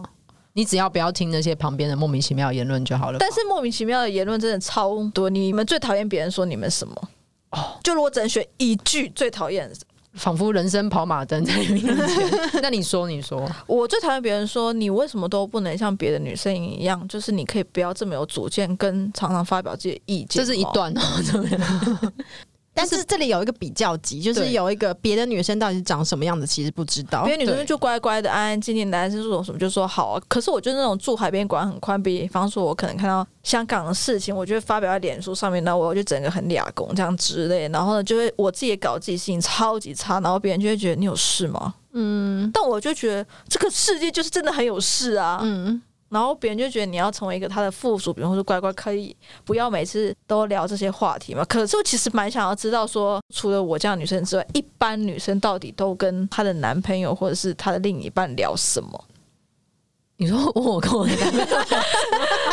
[0.58, 3.20] 你只要不要听那些旁边的莫名其妙的言论就好了。
[3.20, 5.30] 但是莫名其妙的言论真的超多。
[5.30, 7.10] 你们最讨厌别人说你们什么？
[7.52, 9.72] 哦，就如果只能选一句最讨厌，
[10.14, 12.30] 仿佛人生跑马灯在你面前。
[12.60, 20.44] 那你说，你说，我最讨厌别人说你为什么都不能像别的女生一样，就是你可以不要这么有主见，跟常常发表自己的意见。
[20.44, 22.12] 这是一段哦。
[22.78, 27.26] 但是这里有一个比较级，就是有一个别的女生到底是长什么样子，其实不知道。
[27.26, 30.22] 别的女生就乖乖的、安安静静，男生说什么就说好啊。
[30.28, 41.74] 可是我觉得那种住海边管很宽，比方说我可能看到香港的事情，我就会发表在脸书上面，那我就整个很俩公这样之类，然后呢就会我自己也搞自己心情超级差，然后别人就会觉得你有事吗？
[41.94, 45.40] 嗯，但我就觉得这个世界就是真的很有事啊。
[45.42, 45.82] 嗯。
[46.10, 51.44] 然后别人就觉得你要成为一个他的附属，比如说乖乖可以不要每次都聊这些话题嘛。
[51.46, 59.06] 可是我其实蛮想要知道说，除了我这样女生之外，一般女生到底都跟她的男朋友或者是她的另一半聊什么？
[60.20, 61.46] 你说问我跟我的男朋友，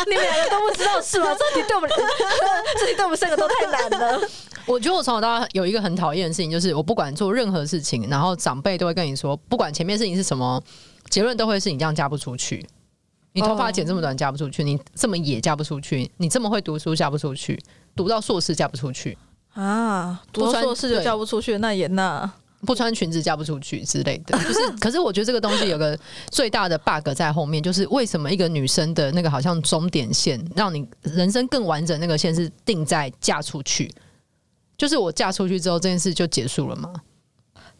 [0.05, 1.33] 你们两个都不知道是吗？
[1.39, 1.89] 这题对我们，
[2.79, 4.21] 这题对我们三个都太难了。
[4.67, 10.61] 我觉得我从小到大有一个很讨厌的事情，就是我不管做任何事情，然后长辈都会跟你说，不管前面事情是什么，
[11.09, 12.63] 结论都会是你这样嫁不出去。
[13.35, 17.61] 你头发剪这么短嫁不出去，你这么野嫁不出去，你这么会读书嫁不出去，
[17.93, 19.17] 读到硕士嫁不出去
[19.53, 24.59] 啊，读硕士就嫁不出去，那也那不穿裙子嫁不出去之类的，就是。
[24.79, 25.99] 可是我觉得这个东西有个
[26.31, 33.93] 最大的 bug 在后面，就是为什么一个女生的那个好像终点线，让你人生更完整那个线是定在嫁出去？
[34.77, 36.93] 就是我嫁出去之后，这件事就结束了吗？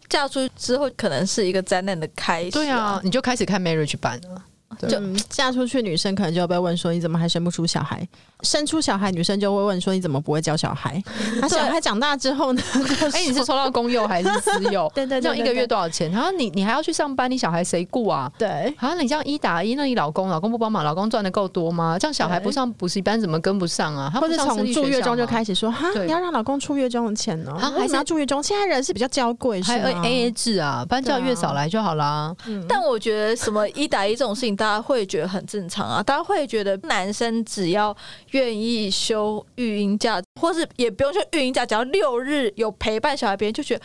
[0.08, 2.52] 嫁出去之后，可能是一个灾难的开始。
[2.52, 4.44] 对啊，你就开始看 marriage 版了。
[4.88, 8.08] 就嫁出去，女生可能就会被问说：“你怎么还生不出小孩？”
[8.42, 11.02] 生出小孩，女生就会问说：“你怎么不会教小孩？”
[11.42, 12.62] 他小孩长大之后呢？
[13.14, 14.92] 哎、欸，你是抽到公幼还是私幼？
[14.94, 16.12] 对 对，这样一个月多少钱？
[16.12, 18.32] 然后你你还要去上班，你小孩谁顾啊？
[18.38, 21.98] 对，好像你这样一打一，那你老公老公不帮忙，老公赚的够多吗？
[22.00, 24.12] 这样小孩不上补习班怎么跟不上啊？
[24.14, 27.58] 或者从住月中就开始说：“哈，你要让老公出月中的钱呢、喔？
[27.58, 28.44] 还是要住月中？
[28.44, 32.36] 现在人是比较娇贵，还有 A A 制啊，不然叫月嫂来就好啦。
[32.46, 35.46] 嗯、但我觉得什么一打一这种事情，大家会觉得很。
[35.46, 37.96] 正常啊，大家会觉得男生只要
[38.32, 43.82] 愿意休育婴假，或是也不用休育婴假，只要六日有陪伴小孩，别人就觉得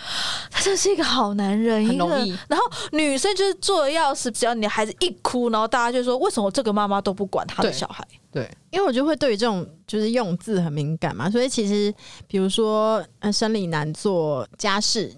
[0.51, 2.31] 他真是一个好男人，很容易。
[2.49, 8.03] 然后女生就是做的要死，只要你的孩子一哭，然后大家就说，为什么这个妈妈都不管他的小孩？
[8.33, 11.95] 对，对，因为我就会对于这种就是用字很敏感嘛，所以其实
[12.27, 15.15] 比如说生理男做家事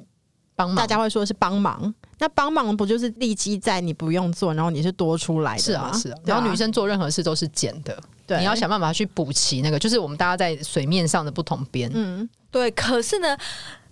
[0.56, 1.94] 帮忙，大家会说是帮忙。
[2.22, 5.58] 那帮忙不就是利基在你不用做，然后你是多出来的？
[5.60, 6.18] 是啊，是啊。
[6.24, 11.90] 然后女生做任何事都是减的，对，你要想办法去补齐那个，就是我们大家在水面上的不同边。
[11.92, 12.70] 嗯，对。
[12.70, 13.36] 可是呢，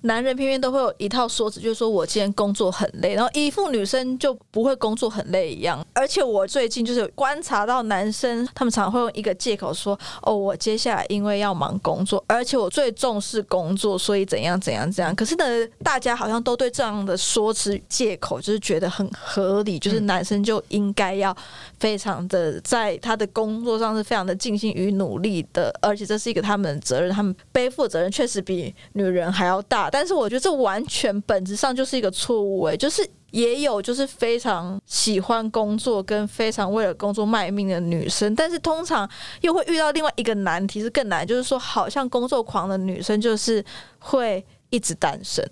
[0.03, 5.85] 男人偏偏都会有一套说辞，就是说我今天工作很累，然后一副女生就不会工作很累一样。
[5.93, 15.45] 而且我最近就是有观察到男生，他们常常会用一个借口说：“哦，我接下来因为要忙工作，而且我最重视工作，所以怎样怎样怎样。”可是呢，
[15.83, 21.37] 大家好像都对这样的说辞借口就是觉得很合理，就是男生就应该要
[21.81, 29.91] 非常的在他的工作上是非常的尽心与努力的，而且这是一个他们的责任，他们背负责任确实比女人还要大。
[29.91, 39.09] 但是我觉得这完全本质上就是一个错误，诶，就是也有就是非常喜欢工作跟非常为了工作卖命的女生，但是通常
[39.41, 43.65] 又会遇到另外一个难题是更难，就是说好像工作狂的女生就是
[43.99, 45.43] 会一直单身，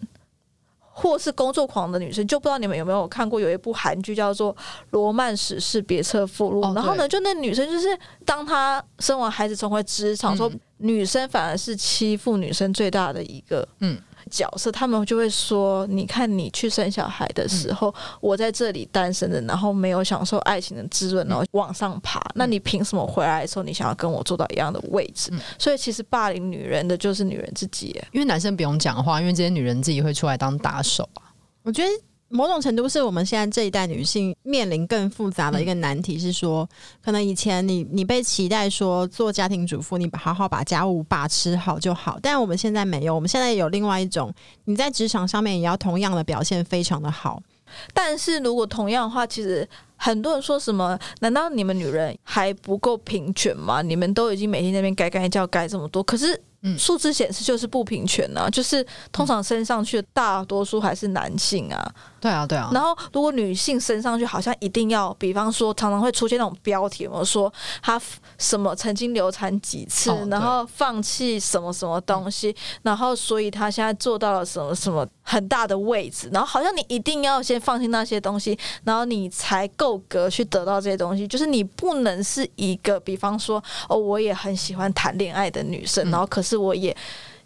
[1.00, 4.52] 或是工作狂的女生，就不知道你们有没有看过有一部韩剧叫做
[4.90, 13.96] 《罗曼史诗别册附录》，然后呢，就那女生就是当她生完孩子重回职场，说女生反而是欺负女生最大的一个，嗯。
[14.28, 22.20] 角色，他们就会说：“你看，你去生小孩的时候，嗯、我在这里单身的，然后没有享受爱情的滋润，然后往上爬。
[22.20, 25.30] 嗯、那你凭什么回来的时候，你想要跟我坐到一样的位置？
[25.32, 31.22] 嗯、所以，其实霸凌女人的就是女人自己，因为男生不用讲话，因为这些女人自己会出来当打手啊。
[31.62, 31.88] 我觉得。”
[32.28, 36.68] 某种程度是我们现在这一代女性面临更复杂的一个难题，是说，
[37.02, 44.32] 可能以前你你被期待说做家庭主妇，你好好把家务把持好就好，但我们现在没有，我们现在有另外一种，
[44.64, 47.42] 你在职场上面也要同样的表现非常的好。
[47.92, 50.98] 但是如果同样的话，其实很多人说什么？
[51.20, 53.82] 难道你们女人还不够平权吗？
[53.82, 56.40] 你们都已经每天在那边改改叫改这么多，可是。
[56.62, 61.94] 嗯，数字显示就是不平权啊，就是通常升上去的大多数还是男性啊。
[62.18, 62.68] 对啊，对啊。
[62.74, 68.00] 然后如果女性升上去，好像一定要，比方说常常会出现那种标题，我说她
[68.38, 81.28] 什么曾经流产几次，哦、然后放弃什么什么东西，嗯、然后所以她现在做到了什么什么很大的位置，然后好像你一定要先放弃那些东西，然后你才够格去得到这些东西。
[81.28, 86.48] 就是你不能是一个，比方说哦，我也很喜欢谈恋爱的女生，嗯、然后可是。
[86.48, 86.96] 是我也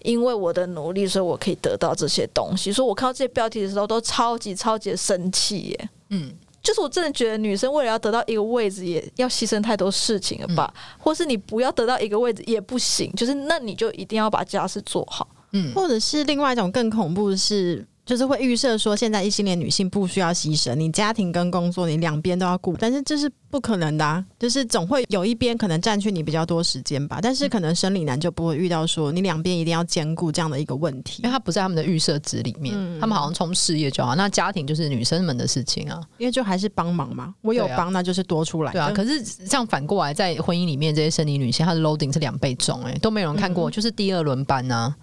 [0.05, 2.73] 因为我的努力，所以我可以得到这些东西。
[2.73, 5.89] 所以我看到这些标题的时候，都超级超级的生气耶。
[6.11, 10.73] 嗯，就是我真的觉得女生为了要得到一个位置，也要牺牲太多事情了吧？
[10.73, 15.27] 嗯、或是你不要得到一个位置也不行，就是那你就一定要把家事做好。
[15.51, 17.85] 嗯，或者是另外一种更恐怖的是。
[18.13, 24.23] 就是会预设说，现在异性恋女性不需要牺牲，你家庭跟工作你两边都要顾，但是这是不可能的啊！
[24.39, 38.91] 就是总会有一边可能占据你比较多时间吧，但是可能生理男就不会遇到说你两边一定要兼顾这样的一个问题，因为他不在他们的预设值里面，嗯、他们好像冲事业就好，那家庭就是女生们的事情啊，因为就还是帮忙嘛，我有帮那就是多出来，对啊。
[38.95, 44.97] 可是这样反过来，在婚姻里面这些生理女性，她的 loading 是两倍重，哎，都没有人看过，嗯、就是第二轮班呢、啊。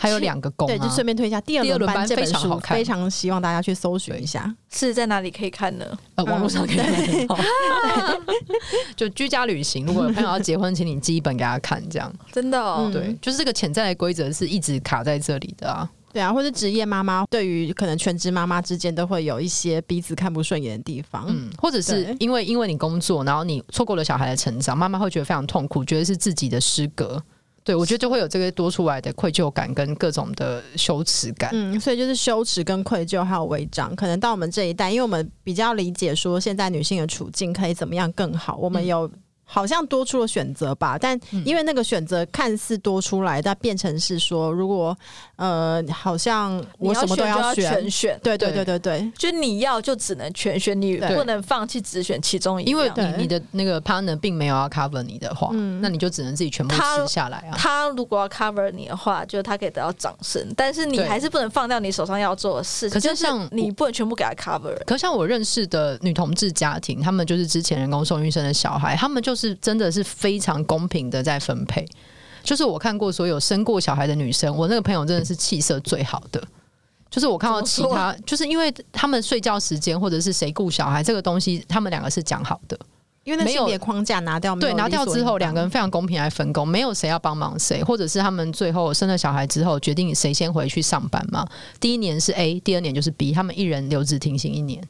[0.00, 5.86] 还有两个宫、啊，对，就顺便推一下第二轮班这本书，非常希望大家去搜寻一下，是在哪里可以看呢？
[6.14, 7.38] 呃，网络上可以看到。
[8.96, 12.90] 就居家旅行，如果有朋友要结婚，请你寄一本给他看，这样真的哦。
[12.90, 15.88] 对，就是这个潜在的规则是一直卡在这里的啊。
[16.12, 27.22] 对啊，或者职业妈妈对于可能全职妈妈之间都会有一些彼此看不顺眼的地方，嗯，或者是因为因为你工作，然后你错过了小孩的成长，妈妈会觉得非常痛苦，觉得是自己的失格。
[27.70, 31.50] 对，我觉得就会有这个多出来的愧疚感跟各种的羞耻感。
[31.52, 39.08] 嗯，所以就是羞耻跟愧疚还有违章，可能到我们这一代，因为我们比较理解说现在女性的处境可以怎么样更好，我们有。
[39.52, 44.96] 好像多出了选择吧，但因为那个选择看似多出来，但变成是说，如果
[45.34, 57.56] 呃，好像我什么都要选，全选，对对对对对，就你要就只能全选，你不能放弃只选其中一个，因为你你的那个 partner 并没有要 cover 你的话，那你就只能自己全部吃下来啊。
[57.56, 62.88] 他如果要 cover 你的话，就他可以得到掌声，但是你还是不能放掉你手上要做的事。
[62.88, 64.76] 可是像你不能全部给他 cover。
[64.86, 69.39] 可像我认识的女同志家庭，他们就是之前人工受孕生的小孩，他们就是。
[69.40, 71.86] 是真的是非常公平的在分配，
[72.42, 76.42] 就是我看过所有生过小孩的女生，我那个朋友真的是气色最好的。
[77.08, 82.78] 就是我看到其他，就是因为他们睡觉时间或者是谁顾小孩这个东西，他们两个是讲好的。
[83.24, 91.44] 因为那性别框架拿掉，对，拿掉之后，两个人非常公平来分工，没有谁要帮忙谁，或者是他们最后生了小孩之后决定谁先回去上班嘛？
[91.78, 94.82] 第一年是 A，第二年就是 B，他们一人留职停薪一年。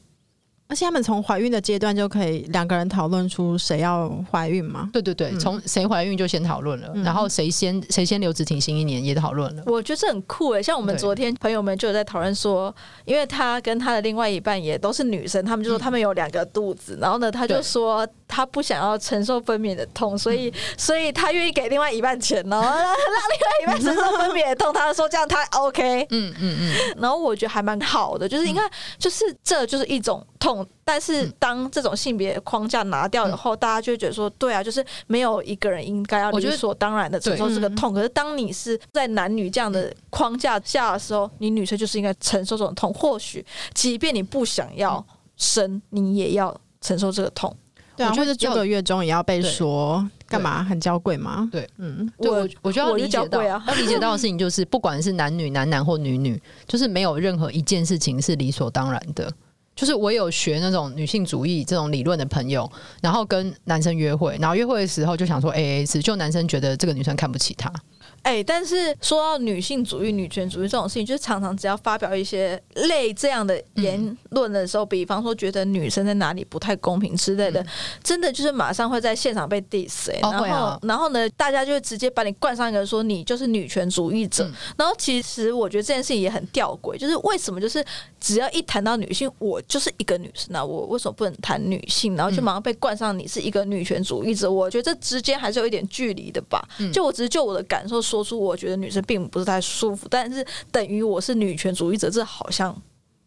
[0.71, 4.89] 而且他们从怀孕的阶段就可以两个人讨论出谁要怀孕吗？
[4.93, 9.63] 对对对，从谁怀孕就先讨论了，嗯、然后谁先谁先留职停薪一年也讨论了。
[9.65, 30.25] 我觉得这很酷诶，像我们昨天朋友们就有在讨论说，因为他跟他的另外一半也都是女生，他们就说他们有两个肚子，嗯、然后呢，他就说他不想要承受分娩的痛，所以所以他愿意给另外一半钱哦， 让另外一半承受分娩的痛，他说这样他 OK，嗯嗯嗯，然后我觉得还蛮好的，就是你看，就是这就是一种。
[30.41, 37.93] 痛，但是当这种性别框架拿掉以后，嗯、大家就会觉得说，对啊，就是没有一个人应该要理所当然的承受这个痛。
[37.93, 42.93] 可是当你是在男女这样的框架下的时候，你女生就是应该承受这种痛。
[42.93, 45.05] 或许，即便你不想要
[45.37, 47.55] 生，你也要承受这个痛。
[47.95, 51.47] 对啊，或者这个月中也要被说干嘛很娇贵吗？
[51.51, 59.31] 对，嗯，对我我觉得要理解到，啊、 要理解到的事情就是，不管是男女、男男或女女，就是没有任何一件事情是理所当然的。
[59.75, 62.69] 就是我有学那种女性主义这种理论的朋友，
[63.01, 67.71] 然后跟男生约会，然后约会的时候就想说 AA 制，就男生觉得这个女生看不起他。
[68.23, 77.67] 哎、欸，但是说到女性主义、女权主义这种事情，就是常常只要发表一些类这样的言论的时候，嗯、比方说觉得女生在哪里不太公平之类的，嗯、
[78.03, 80.19] 真的就是马上会在现场被 diss、欸。
[80.21, 84.43] 然后，然后呢，大家就会直接把你冠上一个说你就是女权主义者。
[84.43, 87.83] 嗯、然后，其实我觉得这件事情也很吊诡，就是为什么就是
[88.19, 92.15] 只要一谈到女性，我就是一个女生啊，我为什么不能谈女性？
[92.15, 94.51] 然后就马上被冠上你是一个女权主义者。
[94.51, 96.63] 我觉得这之间还是有一点距离的吧。
[96.77, 97.99] 嗯、就我只是就我的感受。
[98.11, 102.75] 说出我觉得女生并不是太舒服，但是等于我是女权主义者，这好像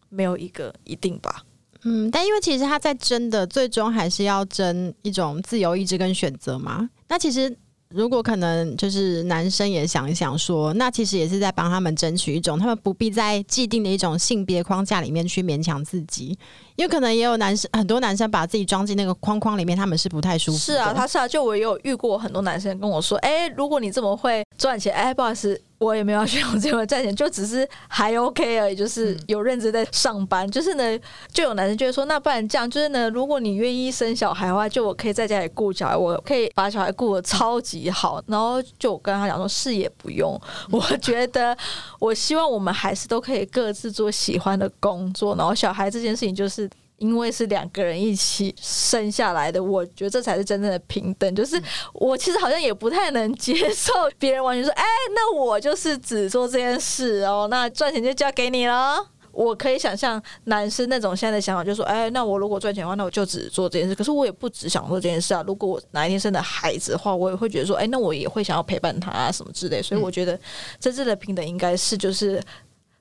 [0.09, 1.43] 没有一个一定吧。
[1.83, 6.87] 嗯，但因为其实他在争的最终还是要争一种自由意志跟选择嘛。
[7.07, 7.55] 那其实
[7.89, 16.37] 如果可能，就是男生也想一想说，那其实也是在帮他们争取一种，他们不必在既定的一种性别框架里面去勉强自己。
[16.75, 20.57] 因为可能也有男生，很多男生把自己装进那个框框里面，他们是不太舒服。
[20.57, 30.45] 是啊，他是啊，就我也有遇过很多男生跟我说：“哎、欸，如果你这么会赚钱，哎、欸， 不好意思，我也没有要学我这么赚钱，就只是还 OK 而已，就是有认真在上班。
[30.45, 30.99] 嗯、就是呢，
[31.31, 38.21] 就有男生就会说：那不然这样，就是呢，如果你愿意生小孩的话，就我可以在家里顾小孩，我可以把小孩顾的超级好。
[38.27, 40.39] 然后就我跟他讲说，是也不用。
[40.69, 41.55] 我觉得，
[41.99, 45.35] 我希望我们还是都可以各自做喜欢的工作。
[45.37, 46.64] 然后小孩这件事情就是。”
[46.97, 51.35] 因为是两个人一起生下来的，我觉得这才是真正的平等。
[51.35, 51.61] 就是
[51.93, 58.95] 我其实好像也不太能接受别人完全说：“哎，那我就是只做这件事哦，那赚钱就交给你了。”
[59.35, 65.43] 我可以想象男生那种现在的想法，就是说：“哎，那我如果赚钱的话，那我就只做这件事。”可是我也不只想做这件事啊。
[65.45, 70.39] 如果我哪一天生的孩子的话，我也会觉得说：“哎，那我也会想要陪伴他啊，什么之类。”所以我觉得
[70.79, 72.41] 真正的平等应该是就是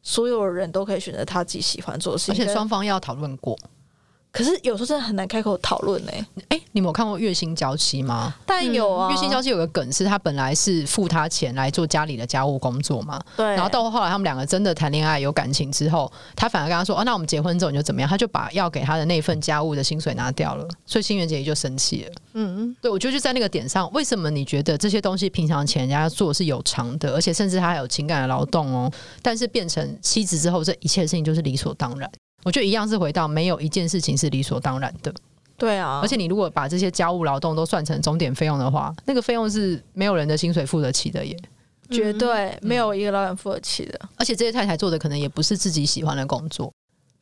[0.02, 3.57] 所有人都可以选择他自己喜欢做的事情，而且双方要讨论过。
[4.35, 6.11] 可是有时候真的很难开口讨论呢。
[6.49, 8.35] 哎，你们有看过月薪娇妻吗？
[8.44, 13.23] 但有啊，月薪娇妻有个梗是，他本来是付他钱来做家里的家务工作嘛。
[13.37, 13.47] 对。
[13.55, 22.11] 然后到后来他们两个真的谈恋爱有感情之后，他反而跟他说：“哦，那我们结婚之后你就怎么样？”他就把要给他的那份家务的薪水拿掉了，所以新垣结衣就生气了。
[22.33, 22.77] 嗯嗯。
[22.83, 28.90] 对，我觉得就在那个点上，为什么你觉得这些东西平常钱人家做是有偿的，而且甚至他还有情感的劳动哦，
[29.23, 32.11] 但是变成妻子之后，这一切事情就是理所当然。
[32.44, 35.12] 我觉得一样是回到没有一件事情是理所当然的，
[35.57, 36.00] 对啊。
[36.02, 41.37] 而且你如果把这些家务劳动都算成钟点费用的话，那个费用是没有人的薪水付得起的耶，
[41.90, 43.98] 绝对没有一个老板付得起的。
[44.16, 46.72] 而且这些太太做的可能也不是自己喜欢的工作。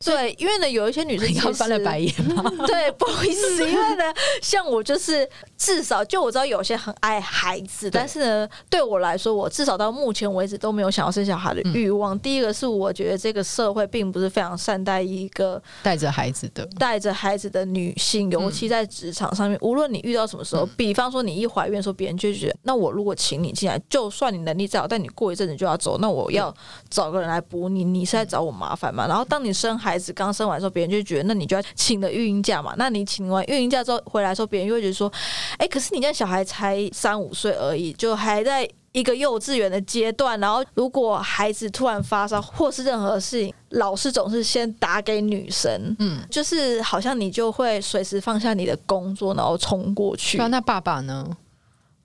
[0.05, 2.43] 对，因为呢，有一些女生要翻了白眼嘛？
[2.67, 4.03] 对，不好意思，因为呢，
[4.41, 7.99] 像我就是至少就我知道有些很爱孩子，对。
[7.99, 12.15] 但是呢，对我来说，我至少到目前为止都没有想要生小孩的欲望。
[12.15, 16.65] 嗯、第一个是我觉得这个社会并不是非常善待一个带着孩子的。
[16.77, 26.53] 带着孩子的女性，尤其在职场上面，嗯、无论你遇到什么时候，嗯、比方说你一怀孕的时候，别人就觉得，那我如果请你进来，就算你能力再好，但你过一阵子就要走，那我要
[26.89, 29.07] 找个人来补你，你是在找我麻烦吗？
[29.07, 32.73] 然后当你生孩子刚生完的时候，别人就觉得，那你就要请了育婴假嘛？
[32.77, 35.11] 那你请完育婴假之后回来的时候，别人又会觉得说，
[35.57, 40.39] 哎，可是你家小孩才三五岁而已，就还在一个幼稚园的阶段。
[40.39, 50.37] 然后如果孩子突然发烧或是任何事情，老师总是先打给女生，嗯，就是好像你就会随时放下你的工作，然后冲过去。
[50.37, 51.27] 那爸爸呢？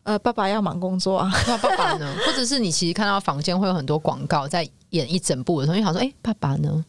[0.05, 1.31] 呃，爸爸要忙工作啊。
[1.47, 2.17] 那爸爸呢？
[2.25, 6.83] 或者是你其实看到房间会有很多广告在演一整部的时候，你想说，哎，爸爸呢？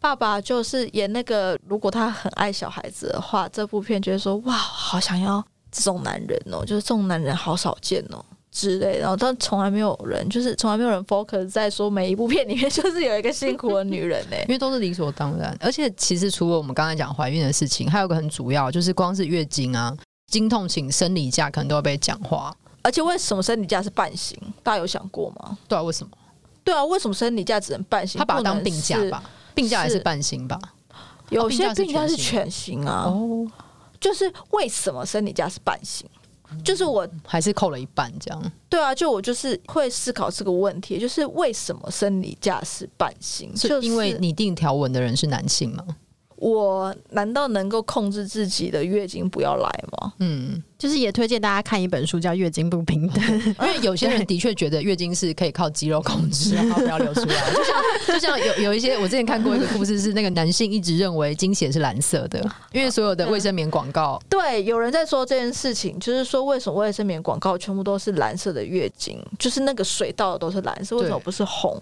[0.00, 15.56] 爸爸就是演那个，如果他很爱小孩子的话，这部片觉得说哇，好想要这种男人哦，就是这种男人好少见哦之类，然后但从来没有人，就是从来没有人 focus 在说每一部片里面就是有一个辛苦的女人呢， 因为都是理所当然。
[15.60, 19.94] 而且其实除了我们刚才讲怀孕的事情，还有个很主要，就是光是月经啊、
[20.28, 22.54] 经痛请生理假，可能都要被讲话。
[22.82, 24.38] 而且为什么生理假是半薪？
[24.62, 25.58] 大家有想过吗？
[25.66, 26.10] 对啊，为什么？
[26.64, 28.18] 对啊，为什么生理假只能半薪？
[28.18, 29.22] 他把它当病假吧？
[29.54, 30.58] 病假还是半薪吧？
[31.30, 33.04] 有些病假是全薪啊。
[33.06, 33.46] 哦，
[34.00, 36.08] 就是为什么生理假是半薪？
[36.64, 38.52] 就是我还是扣了一半这样。
[38.70, 43.54] 对啊，就我就是会思考这个问题，就是为什么生理假是半薪？
[43.54, 45.84] 是因为拟定条文的人是男性吗？
[46.40, 50.12] 我难道能够控制自己的月经不要来吗？
[50.20, 53.22] 嗯，就是也推荐大家看一本书，叫《月经不平等》，
[53.66, 57.34] 因为有些人的确觉得月经是可以靠肌肉控制，然后不要流出来。
[57.50, 62.40] 就像就像有有一些，我之前看过一个故事，是那个男性一直认为经血是蓝色的，
[62.72, 64.20] 因为所有的卫生棉广告。
[64.28, 71.80] 对，有人在说这件事情，就是说为什么卫生棉广告全部都是蓝色的月经，就是那个水倒的都是蓝色，为什么不是红？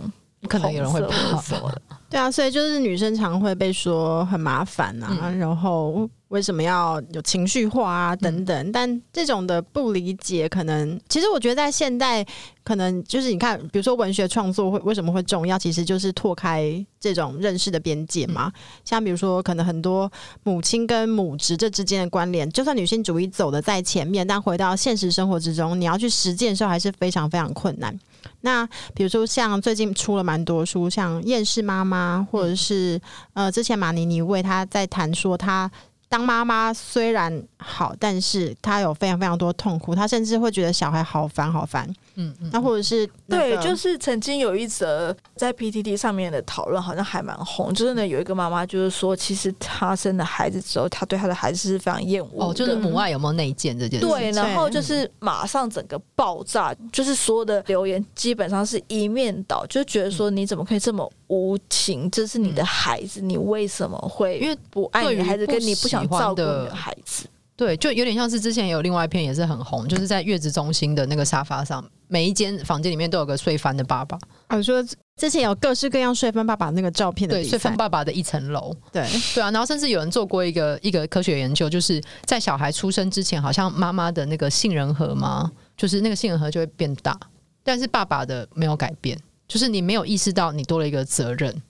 [0.49, 12.25] 可能有人会怕什么的，对啊，所以就是女生常会被说很麻烦啊，嗯、然后为什么要有情绪化啊等等，嗯、但这种的不理解，可能其实我觉得在现代，
[12.63, 18.53] 可能就是你看，比如说文学创作会为什么会重要，其实就是拓开这种认识的边界嘛。
[18.55, 20.11] 嗯、像比如说，可能很多
[20.45, 27.99] 母亲跟母职这之间的关联，就算女性主义走的在前面，但回到现实生活之中，你要去实践的时候，还是非常非常困难。
[28.41, 33.01] 那比如说，像最近出了蛮多书，像《厌世妈妈》，或者是
[33.35, 35.71] 呃，之前马尼尼为他在谈说，他
[36.09, 41.93] 当妈妈虽然好，但是他有非常非常多痛苦，他甚至会觉得小孩好烦好烦。
[42.17, 47.73] 嗯，那或者是、那个、对，就是曾经有一则在 PTT 上面的讨论，好像还蛮红。
[47.73, 52.47] 就是呢，有一个妈妈就是说，其实她生了孩子之后，她对她的孩子是非常厌恶。
[52.47, 54.07] 哦，就是母爱有没有内建这件事？
[54.07, 62.11] 对，然后就是马上整个爆炸，就是所有的留言基本上是一面倒，就觉得说你怎么可以这么无情？
[62.11, 67.27] 这是你的孩子，你为什么会因为不爱你的孩子，跟你不想照顾你的孩子？
[67.57, 74.19] 对，就有点像是之前有另外一篇也是很红，就是在月子中心的那个沙发上，每一间房间里面都有个睡翻的爸爸。
[74.51, 74.85] 我说
[75.17, 78.77] 之前有各式各样睡翻爸爸那个照片的，对，睡翻爸爸的一层楼。
[78.93, 87.19] 对对啊，然后甚至有人做过一个一个科学研究，就是在小孩出生之前，好像妈妈的那个杏仁核嘛，就是那个杏仁核就会变大，
[87.65, 91.63] 但是爸爸的没有改变，就是你没有意识到你多了一个责任。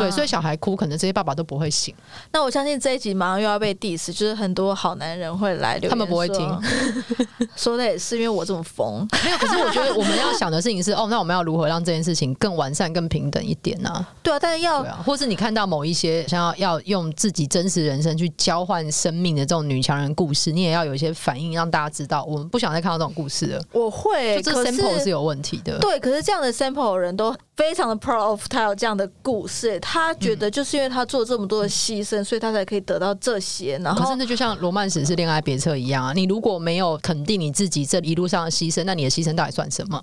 [0.00, 1.94] 对，所以小孩哭，可能这些爸爸都不会醒。
[2.32, 6.60] 那我相信这一集马上又要被 diss，就是很多好男人会来留言，他们不会听。
[7.56, 9.06] 说的也是，因为我这么疯。
[9.24, 13.90] 没有，可是我觉得我们要想的事情是，哦，那我们要如何让这件事情更完善、更平等一点呢？
[13.90, 14.08] 啊？
[14.22, 23.62] 对啊，但是要，啊，或是你看到某一些想要要用自己真实人生去交换生命的这种女强人故事，你也要有一些反应，让大家知道我们不想再看到这种故事了。
[23.72, 25.78] 我会，就这 sample 是有问题的。
[25.80, 29.65] 对，可是这样的 sample 人都非常的 proud of 他有这样的故事。
[29.80, 33.78] 他觉得就是因为他做这么多的牺牲，嗯、所以他才可以得到这些。
[33.82, 36.12] 然后，甚至就像罗曼史是恋爱别册一样啊！
[36.12, 40.02] 你如果没有肯定你自己这一路上的牺牲，那你的牺牲到底算什么？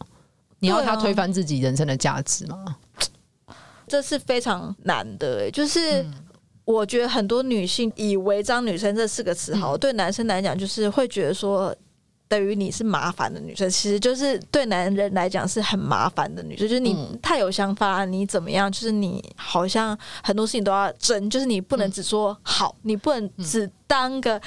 [0.59, 2.63] 你要他推翻自己人生的价值吗？
[3.45, 3.55] 啊、
[3.87, 5.51] 这是非常难的、欸。
[5.51, 6.05] 就是
[6.65, 11.75] 我觉得很多女性以违章女生”这四个词好，嗯、对男生来讲，就是会觉得说。
[12.33, 18.71] 等于你是麻烦的女生，其实就是对男人来讲是很麻烦的女生，就是你太有想法，你怎么样？
[18.71, 24.41] 就是你好像很多事情都要争，就是你不能只说好，你不能只当个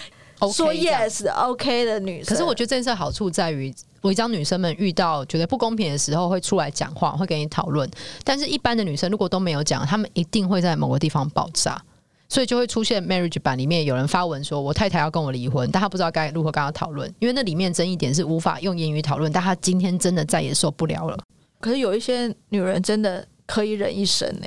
[0.53, 2.27] 说 yes OK 的女生。
[2.27, 7.89] 可是我觉得这件事好处在于，违章女生们遇到觉得不公平的时候会出来讲话，会跟你讨论。
[8.25, 11.81] 但是一般的女生如果都没有讲，她们一定会在某个地方爆炸。
[12.29, 21.19] 所以就会出现 marriage 版里面有人发文说，我太太要跟我离婚，但他不知道该如何跟他讨论，因为那里面争议点是无法用言语讨论，但他今天真的再也受不了了。
[21.61, 24.47] 可是有一些女人真的可以忍一生呢？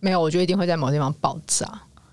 [0.00, 1.66] 没有，我觉得一定会在某个地方爆炸，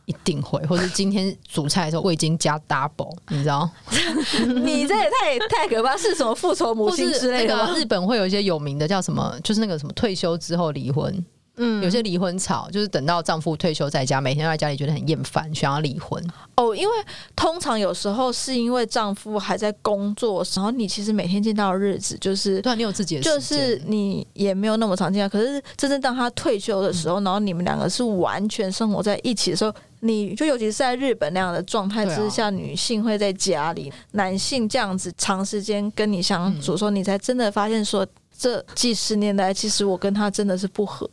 [0.05, 3.70] 一定会，或者今天煮菜的时候味精加 double，你知道？
[4.66, 7.74] 你这也太太可怕，是什么复仇母亲之类的？
[7.76, 11.24] 日本会有一些有名的叫什么，就是那个什么退休之后离婚。
[11.57, 16.19] 嗯，有些离婚潮就是等到丈夫退休在家，每天都在家里觉得很厌烦，想要离婚。
[16.55, 16.93] 哦，因为
[17.35, 25.29] 通常有时候是因为丈夫还在工作，然后你其实每天见到的日子就是，对，你有自己的，就是你也没有那么常见。
[25.29, 38.03] 可是真正当他退休的时候，嗯、然后你们两个是完全生活在一起的时候，你就尤其是在日本那样的状态之下，女性会在家里，男性这样子长时间跟你相处，说你才真的发现说，
[38.35, 41.07] 这几十年来，其实我跟他真的是不合。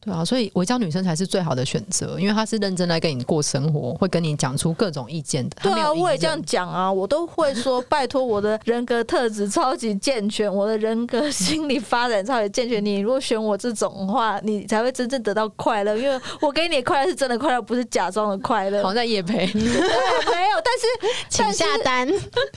[0.00, 5.56] 对啊，所以我教女生才是最好的选择，因为她是认真来跟你过生活，会跟你讲出各种意见的。
[5.60, 12.82] 对啊，我也这样讲啊，我都会说拜托，我的人格特质超级健全，我的人格心理发展超级健全。
[12.84, 18.80] 你如果选我这种话，你才会真正得到快乐，因为我给你的快乐是真的快乐，不是假装的快乐。
[18.86, 20.86] 好在业配， 对，没有，但是
[21.28, 22.08] 请下单，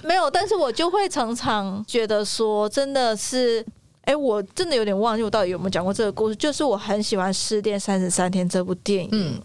[0.04, 3.66] 没有，但是我就会常常觉得说，真的是。
[4.02, 6.36] 哎、欸，我真的有点忘记我到底有没有讲过这个故事。
[6.36, 9.42] 就是我很喜欢《失恋三十三天》这部电影，嗯，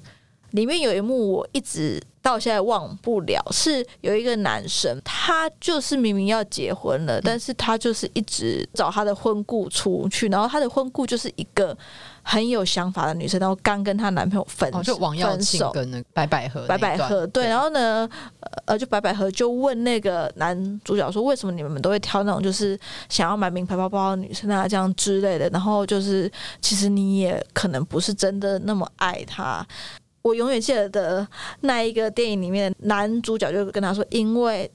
[0.52, 11.76] 里面有一幕我一直到现在忘不了，是有一个男生，他就是明明要结婚了，但是他就是一直找他的婚顾出去，然后他的婚顾就是一个。
[12.28, 18.08] 很有想法的女生，然后刚跟她男朋友分手，哦、就王耀庆跟那白百合，白百合对，然后呢，
[18.64, 22.76] 呃，就白百合就问那个男主角说，为什么你们都会挑那种就是
[23.08, 26.28] 想要买名牌包包的女生啊，这样之类的，然后就是
[26.60, 29.64] 其实你也可能不是真的那么爱他。
[30.26, 31.26] 我永远记得的
[31.60, 34.70] 那一个电影里面的男主角就跟他说，因为。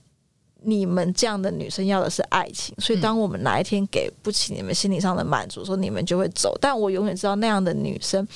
[0.63, 6.55] 你们这样的女生要的是爱情，所以当我们哪一天给不起你们心理上的满足，说你们就会走。
[6.61, 8.27] 但我永远知道那样的女生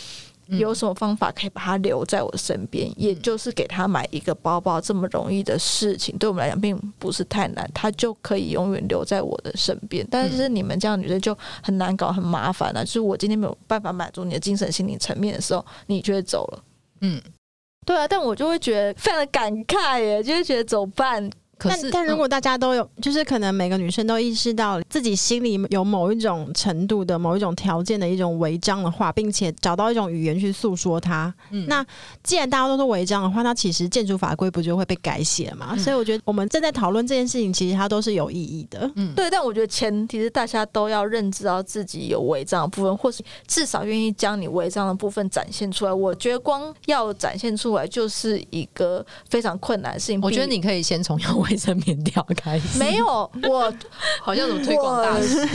[0.48, 10.04] 有什么方法可以把她留在我身边，也就是给她买一个包包这么容易的事情，对我们来讲并不是太难，她就可以永远留在我的身边。
[10.10, 12.84] 但是你们这样的女生就很难搞，很麻烦了。
[12.84, 16.64] 就是我今天没有办法满足你的精神心理层面的时候，你就会走了。
[17.02, 17.22] 嗯，
[17.86, 20.86] 对啊，但我就会觉得非常的感慨耶，就会觉得走
[21.58, 21.80] 半。
[21.82, 31.86] 但但如果大家都有，就是可能每个女生都意识到自己心里有某一种程度的某一种条件的一种违章的话，并且找到一种语言去诉说它，嗯，那
[32.24, 35.70] 既然大家都是违章的话，那其实建筑法规不就会被改写嘛？
[35.72, 38.92] 嗯，所以我觉得我们正在讨论这件事情，其实它都是有意义的。
[38.96, 39.30] 嗯，对。
[39.30, 45.94] 但我觉得前提是大家都要认知到自己有违章的部分，或是至少愿意将你违章的部分展现出来。
[45.94, 50.20] 我觉得光要展现出来就是一个非常困难的事情。
[50.22, 51.45] 我觉得你可以先从要。
[51.50, 53.74] 卫生棉条开始没有，我
[54.22, 55.48] 好像怎么推广大使？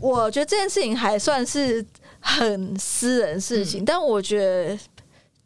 [0.00, 1.84] 我觉得这件事情还算是
[2.20, 4.78] 很私人事情，嗯、但我觉得，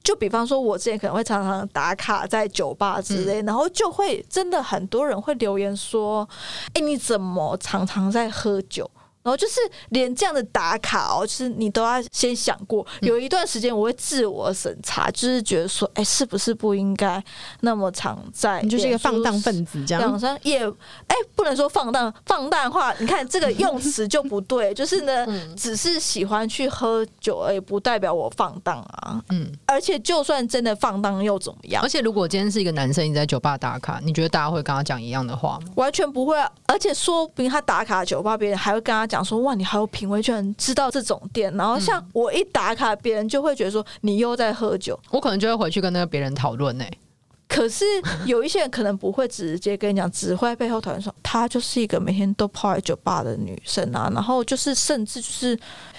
[0.02, 6.28] 就比方说，我之前可能会常常打卡在酒吧之类，嗯、然后就会真的很多人会留言说
[6.74, 8.90] ：“哎、欸，你怎么常常在喝酒？”
[9.22, 9.60] 然后就是
[9.90, 12.84] 连这样的打卡哦，就是你都要先想过。
[13.02, 17.22] 有一段时间我会自我审查，就是觉得说，哎，是不是不应该
[17.60, 18.60] 那么常在？
[18.62, 20.20] 你就是一个放荡分子，这样。
[20.42, 20.66] 也，
[21.06, 24.74] 哎，不能说放荡，放荡的话，你看这个用词就不对。
[24.74, 25.24] 就是呢，
[25.56, 29.22] 只是喜欢去喝酒而已，不代表我放荡啊。
[29.28, 29.52] 嗯。
[29.66, 31.82] 而且就算真的放荡又怎么样？
[31.82, 35.66] 而且如果今天是一个男生，你在酒吧打卡，你觉得大家会跟他讲一样的话吗？
[35.76, 36.50] 完全不会啊！
[36.66, 39.11] 而且说不定他打卡酒吧，别人还会跟他。
[39.12, 41.54] 讲说哇，你好有品味，居然知道这种店。
[41.54, 44.98] 然后像我一打卡，别人就会觉得说你又在喝酒。
[45.10, 46.84] 我可能就会回去跟那个别人讨论呢。
[47.46, 47.84] 可是
[48.24, 54.10] 有一些人可能不会直接跟你讲，只会背后讨论说她就是一个每天都泡在酒吧的女生啊。
[54.14, 55.58] 然后就是甚至就是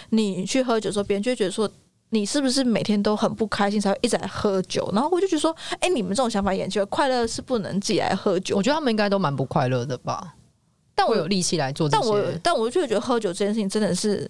[0.10, 1.70] 你去喝酒的时候，别人就会觉得说
[2.10, 4.90] 你是不是每天都很不开心才会一直在喝酒？
[4.92, 8.58] 然后我就觉得说，哎，你们这种想法，研究快乐是不能自己来喝酒。
[8.58, 10.34] 我觉得他们应该都蛮不快乐的吧。
[10.96, 14.30] 但我有力气来做这些，但我但我就觉得喝酒这件事情真的是，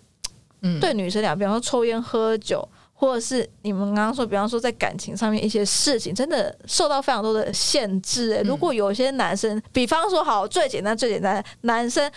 [0.61, 8.31] 嗯，对女生俩，比方说抽烟、喝酒，或者是你们刚刚说，比方说在感情上面一些事情，真的受到非常多的限制。
[8.31, 12.09] 欸，如果有些男生，比方说好最简单最简单，男生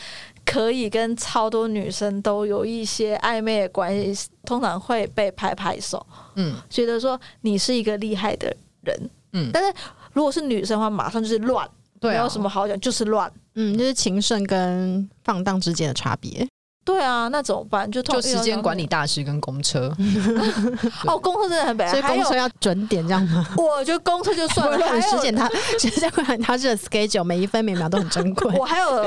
[0.44, 9.74] 可以跟超多女生都有一些暧昧的关系，通常会被拍拍手，嗯，觉得说你是一个厉害的人，嗯，但是
[10.12, 11.68] 如果是女生的话，马上就是乱。
[12.00, 16.46] 对啊，没有什么好讲，就是乱，嗯，就是情圣跟放荡之间的差别。
[16.86, 17.90] 对啊，那怎么办？
[17.90, 19.92] 就就时间管理大师跟公车。
[21.04, 23.44] 哦，公车真的很北，所以公车要准点这样吗？
[23.56, 28.56] 我觉得公车就算了， 还时间它时间管理它是 schedule，每一分每秒都很珍贵。
[28.56, 29.04] 我还有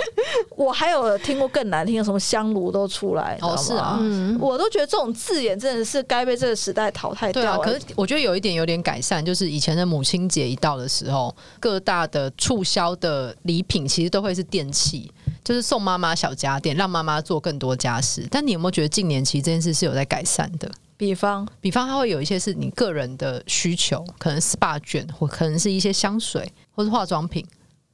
[0.58, 3.38] 我还有听过更难听的，什么香炉都出来。
[3.42, 7.42] 哦，是啊，嗯，我都觉得这种字眼真的是该被这个时代淘汰掉。
[7.42, 15.10] 对啊，可是我觉得有一点有点改善，就是以前的母亲节一到的时候，各大的促销的礼品其实都会是电器。
[15.44, 18.28] 就是送妈妈小家电，让妈妈做更多家事。
[18.30, 20.70] 但你有没有觉得近年其实这件事是有在改善的？
[20.98, 27.46] 比方，比方它会有一些是你个人的需求，可能 SPA 券，或可能是一些香水，或是化妆品。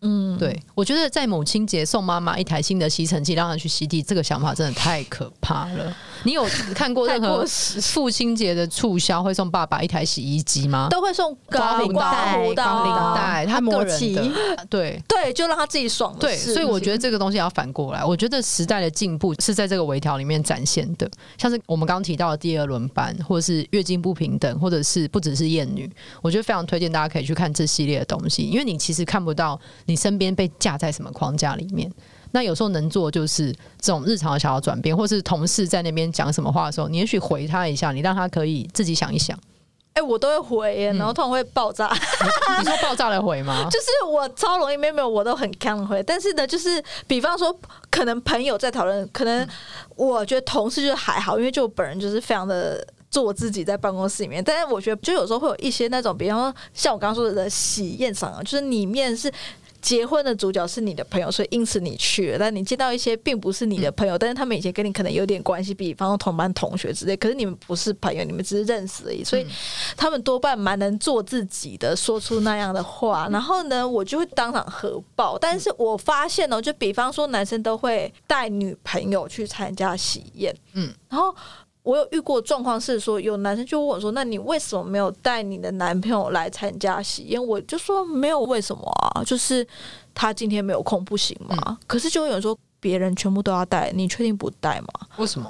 [0.05, 5.95] 嗯，对，我觉得在母亲节送妈妈一台新的吸尘器，让她去吸地，这个想法真的太可怕了。
[6.23, 6.45] 你有
[6.75, 7.43] 看过任何
[7.81, 10.87] 父亲节的促销会送爸爸一台洗衣机吗？
[10.91, 14.15] 都会送刮胡刀、刮领带，他磨器，
[14.69, 16.15] 对对，就让他自己爽。
[16.19, 18.05] 对，所以我觉得这个东西要反过来。
[18.05, 25.91] 我觉得时代的进步是在这个微调里面展现的，像是我们刚刚提到的第二轮班，或者是月经不平等，或者是不只是厌女，
[26.21, 29.94] 我觉得非常推荐大家可以去看这系列的东西，因为你其实看不到你。
[29.95, 31.89] 你身边被架在什么框架里面？
[32.31, 39.39] 那有时候能做就是这种日常的小小转变，或是同事在那边讲什么话的时候，你也许回他一下，你让他可以自己想一想。
[39.93, 41.87] 哎、欸，我都会回耶，然后突然会爆炸。
[41.87, 43.65] 嗯、 你说爆炸的回吗？
[43.71, 46.03] 就是我超容易，没有没有，我都很锵的回。
[46.03, 47.57] 但是呢，就是比方说，
[47.89, 49.47] 可能朋友在讨论，可能
[49.95, 52.85] 我觉得同事就是还好，因为就我本人就是非常的。
[53.11, 59.31] 做自己在办公室里面，但是我觉得就有时候会有一些那种，比方说像我刚刚说的喜宴上啊，就是里面是
[59.85, 69.45] 结婚的主角是你的朋友，所以因此你去了，但你见到一些并不是你的朋友，但是他们以前跟你可能有点关系，比方说同班同学之类，可是你们不是朋友，你们只是认识而已，所以
[69.95, 75.37] 他们多半蛮能做自己的，说出那样的话，然后呢，我就会当场核爆。
[75.37, 81.35] 但是我发现呢，就比方说男生都会带女朋友去参加喜宴，嗯，然后。
[81.85, 88.81] 我有遇过状况是说，有男生就问我说：“那你为什么没有带你的男朋友来参加喜宴？”我就说：“没有，为什么
[89.13, 89.23] 啊？
[89.23, 89.65] 就是
[90.13, 95.49] 他今天没有空，不行吗？”嗯、可是就会有人说：“别人全部都要带，你确定不带吗？”为什么？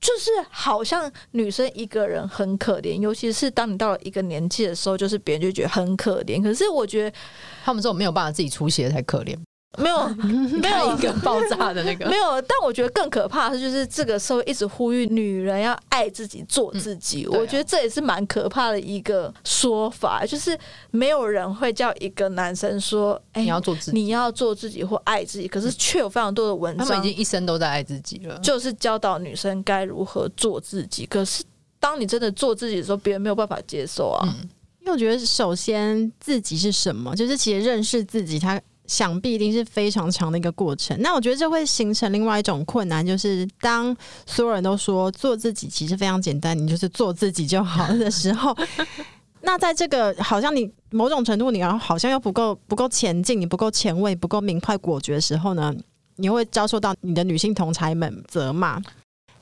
[0.00, 6.42] 就是好像女生一个人很可怜，尤其是当你到了一个年纪的时候，就是别人就觉得很可怜。
[6.42, 7.16] 可是我觉得
[7.64, 9.38] 他们这种没有办法自己出席的才可怜。
[9.78, 10.08] 没有，
[10.60, 12.40] 没有一个爆炸的那个，没有。
[12.42, 17.26] 但我觉得更可怕的是，就是这个社会一直呼吁女人要爱自己、做自己。
[17.30, 20.58] 嗯啊、我觉得这也是蛮可怕的一个说法，就是
[20.90, 31.06] 没有人会叫一个男生说：“哎、欸，你要做自己，你要做自己或爱自己。”可是却有非常多的文章，他们已经一生都在爱自己了，就是教导女生该如何做自己。
[31.06, 31.42] 可是
[31.80, 34.24] 当你真的做自己的时候，别人没有办法接受啊。
[34.26, 34.48] 嗯、
[34.80, 38.60] 因为我觉得，首先自己是什么，就是其实认识自己，他。
[38.86, 40.96] 想必一定是非常长的一个过程。
[41.00, 48.56] 那我觉得这会形成另外一种困难，就是当所有人都说做自己其实非常简单，你就是做自己就好的时候，
[49.40, 55.74] 那在这个好像你某种程度你要好像又不够不够前进，你不够前卫，不够明快果决的时候呢，
[56.16, 58.80] 你会遭受到你的女性同侪们责骂。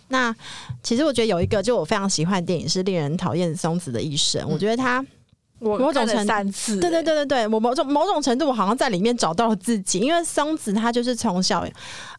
[0.09, 0.35] 那
[0.83, 5.05] 其实我觉得有一个就我非常喜欢的电影是《令人讨厌松子的一生》，我觉得他。
[5.63, 10.01] 某种程度，对对对对对，我某种某种程度，我好像在里面找到了自己。
[10.01, 11.65] 因为松子她就是从小，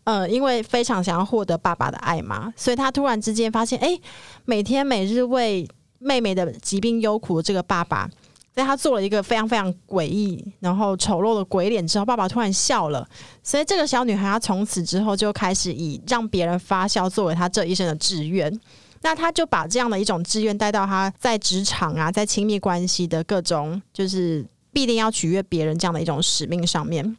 [0.06, 4.00] 呃，因为非常想要获得爸爸的爱嘛，所以她突然之间发现，哎，
[4.46, 5.68] 每天每日为
[6.00, 8.10] 妹妹的疾病忧苦的这个爸爸，
[8.54, 13.08] 在他做了一个非常非常诡异然后丑陋的鬼脸之后，爸爸突然笑了。
[13.41, 18.60] 所以这个小女孩她从此之后就开始以让别人发笑作为她这一生的志愿。
[19.04, 27.16] 那他就把这样的一种志愿带到他在职场啊，在亲密关系的各种，就是必定要取悦别人这样的一种使命上面。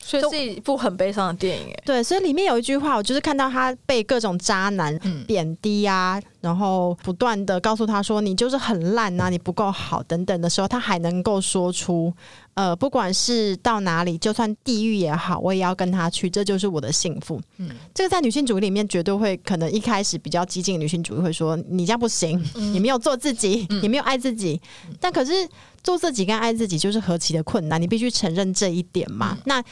[0.00, 12.14] 所以是一部很悲伤的电影，对，所以里面有一句话，我就是看到他被各种渣男贬低啊，然后不断的告诉他说：“你就是很烂啊，你不够好等等”的时候，他还能够说出
[12.58, 24.60] ：“呃，不管是到哪里，就算地狱也好，我也要跟他去，这就是我的幸福。”嗯，这个在女性主义里面绝对会可能一开始比较激进女性主义会说：“你这样不行，你没有做自己，你没有爱自己。”
[24.98, 25.48] 但可是
[25.84, 29.38] 做自己跟爱自己就是何其的困难，你必须承认这一点嘛。
[29.44, 29.62] 那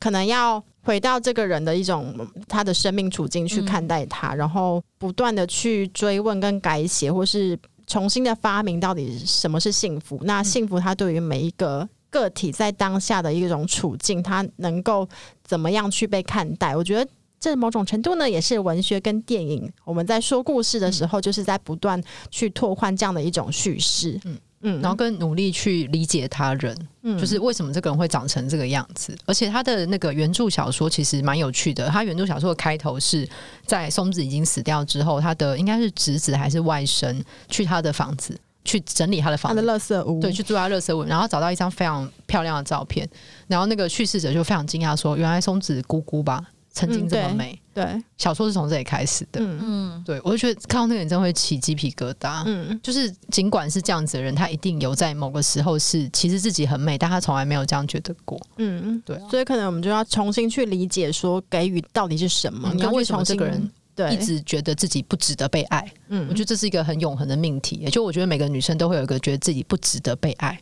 [0.00, 2.16] 可能要回到这个人的一种
[2.48, 10.18] 他的生命处境去看待他，嗯、然后不断的去追问跟改写，或是重新的发明到底什么是幸福。
[10.24, 15.08] 那幸福，它对于每一个个体在当下的一种处境，他能够
[15.42, 16.76] 怎么样去被看待？
[16.76, 17.10] 我觉得
[17.40, 22.00] 这某种程度呢，也是文学跟电影我们在说故事的时候，就是在不断
[22.30, 24.20] 去拓宽这样的一种叙事。
[24.24, 24.38] 嗯。
[24.64, 29.12] 嗯，然后更努力去理解他人，嗯，就是为什么这个人会长成这个样子。
[29.26, 31.88] 而且他的那个原著小说其实蛮有趣的。
[31.88, 33.28] 他原著小说的开头是
[33.66, 43.08] 在松子已经死掉之后，他的应该是侄子还是外甥去他的房子去整理他的房子，他的垃圾屋，对，去住他垃圾屋，然后找到一张非常漂亮的照片，
[43.46, 46.44] 然后那个叙事者就非常惊讶说：“原来松子姑姑吧。”
[46.74, 48.04] 曾经这么美，嗯、对，对。
[48.16, 49.60] 小说是从这里开始的，嗯。
[49.62, 58.82] 嗯，对我就觉得看到那个人真的会起鸡皮疙瘩，嗯，就是尽管是这样子的人，他一定有在某个时候是其实自己很美，但他从来没有这样觉得过，嗯。
[58.86, 70.60] 嗯，对、啊，所以可能我们就要重新去理解说给予到底是什么，嗯、你要为什么这个人对一直觉得自己不值得被爱，嗯，我觉得这是一个很永恒的命题，也就我觉得每个女生都会有一个觉得自己不值得被爱，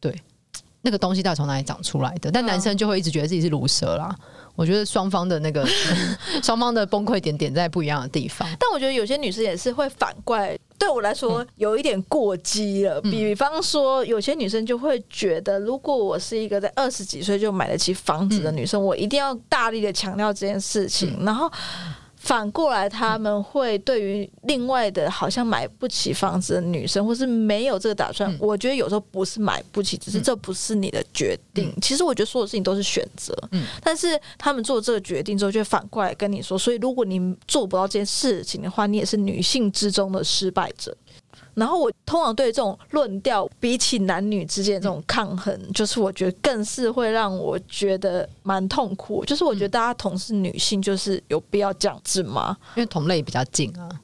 [0.00, 0.14] 对。
[0.84, 2.28] 那个东西到底从哪里长出来的？
[2.28, 4.12] 但男生就会一直觉得自己是鲁蛇啦。
[4.56, 5.64] 我觉得双方的那个
[6.42, 8.48] 双方的崩溃点点在不一样的地方。
[8.58, 13.00] 但我觉得有些女生也是会反过来，对我来说有一点过激了。
[13.02, 21.48] 比方说，有些女生就会觉得，如果我是一个在二十几岁就买得起房子的女生，我一定要大力的强调这件事情，然后。
[22.22, 31.68] 反过来，他们会对于另外的好像买不起房子的女生，或是没有这个打算，嗯、我觉得有时候不是买不起，只是这不是你的决定。
[31.68, 33.36] 嗯、其实我觉得所有事情都是选择。
[33.50, 40.96] 嗯，但是他们做这个决定之后，就反过来跟你说，所以如果你做不到这件事情的话，你也是女性之中的失败者。
[41.54, 49.24] 然后我通常对这种论调，比起男女之间的这种抗衡，嗯、就是我觉得更是会让我觉得蛮痛苦。
[49.24, 52.56] 就是我觉得大家同是女性，就是有必要这样子吗？
[52.76, 54.00] 因为同类比较近啊，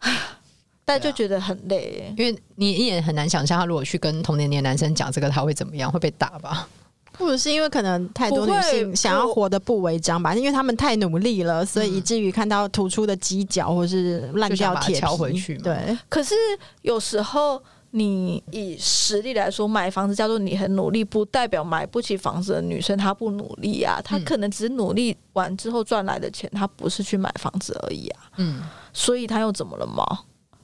[0.84, 2.14] 但就觉得很累。
[2.16, 5.90] 因为你也很难想象，他如果去跟同年龄男生讲这个，他会怎么样？
[5.90, 6.68] 会被打吧？
[7.18, 15.56] 或者是因为可能太多女性想要活得不违章吧，因为他们太努力了，所以以至于看到突出的犄角或是烂掉铁敲回去。
[15.58, 16.34] 对，可是
[16.82, 17.62] 有时候
[17.92, 28.20] 你以实力来说，买房子叫做你很努力，不代表买不起房子的女生她不努力啊，她可能只是努力完之后赚来的钱，她不是去买房子而已啊。
[28.36, 28.62] 嗯，
[28.92, 30.04] 所以她又怎么了吗？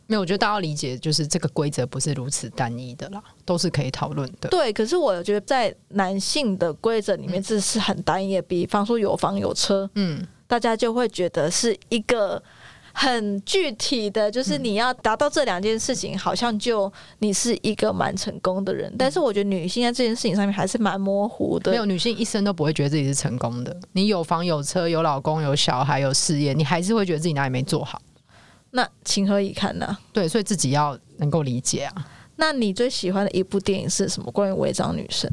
[0.06, 4.48] 没有，我觉得大家要理解，就是这个规则不是如此单一的啦，都是可以讨论的。
[4.50, 8.42] 对，可是我觉得在男性的规则里面，这是很单一的。
[8.42, 12.42] 比方说有房有车，嗯，大家就会觉得是一个
[12.92, 18.94] 很具体的，就是你要达到这两件事情，好像就你是一个蛮成功的人。
[18.98, 21.70] 但是我觉得女性在这件事情上面还是蛮模糊的。
[21.70, 23.74] 没有，女性一生都不会觉得自己是成功的。
[23.92, 28.02] 你有房有车有老公有小孩有事业，你还是会觉得自己哪里没做好。
[28.72, 29.96] 那情何以堪呢？
[30.12, 32.08] 对，所以自己要能够理解啊。
[32.36, 34.32] 那你最喜欢的一部电影是什么？
[34.32, 35.30] 关于违章女生，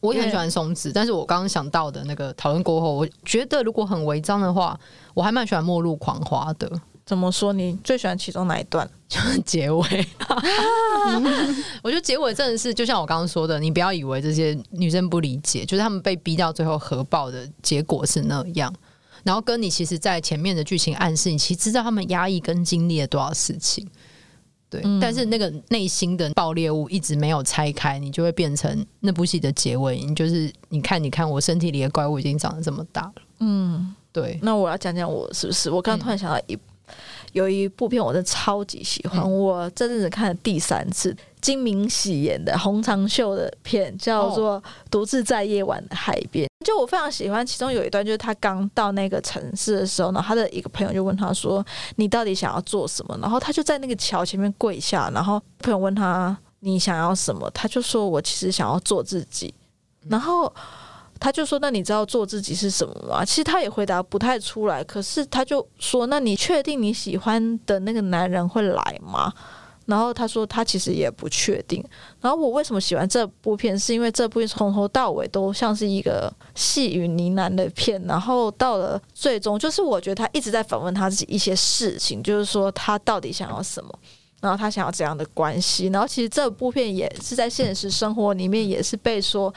[0.00, 4.78] 我也很喜欢松子，但是我刚刚想到的那个讨论过后，我觉得如果很违章的话，
[5.14, 6.70] 我还蛮喜欢《末路狂花》的。
[7.04, 7.52] 怎么说？
[7.52, 8.88] 你最喜欢其中哪一段？
[9.08, 10.06] 就 是结尾。
[11.82, 18.72] 我觉得结尾真的是，就像我刚刚说的，你不要以为这些女生不理解，就是他们被逼到最后核爆的结果是那样。
[19.22, 23.86] 然后跟你其实，在前面的剧情暗示，你其实知道他们压抑跟经历了多少事情，
[24.68, 24.80] 对。
[24.84, 30.00] 嗯、但是那个内心的爆裂物一直没有拆开，你就会变成那部戏的结尾。
[30.00, 33.14] 你就是你看，你看，我身体里的怪物已经长得这么大了。
[33.40, 34.38] 嗯，对。
[34.42, 35.70] 那我要讲讲我是不是？
[35.70, 36.54] 我刚刚突然想到一。
[36.54, 36.60] 嗯
[37.32, 44.60] 有一部片我真的超级喜欢，嗯、我这阵子看了第三次，金明喜演的洪长秀的片，叫做
[44.90, 46.46] 《独自在夜晚的海边》。
[46.48, 51.64] 哦、就我非常喜欢，其中有一段就是他刚到那个城市的时候呢，他的一个朋友就问他说
[51.96, 59.54] ：“你到底想要做什么？”然后他就在那个桥前面跪下，然后朋友问他：“你想要什么？”他就说：“我其实想要做自己。”
[60.08, 60.52] 然后。
[61.22, 64.82] 他就说：“那你知道做自己是什么吗？”其实他也回答不太出来。
[64.82, 69.30] 可是他就说：“那你确定你喜欢的那个男人会来吗？”
[69.90, 71.84] 然后他说：“他其实也不确定。”
[72.22, 73.78] 然后我为什么喜欢这部片？
[73.78, 78.00] 是因为这部片从头到尾都像是一个细雨呢喃的片。
[78.06, 83.92] 然后到了最终，就是我觉得他一直在反问他自己一些事情，就是说他到底想要什么。
[84.40, 85.88] 然后他想要怎样的关系？
[85.88, 89.52] 然后其实这部片也是在现实生活里面也是被说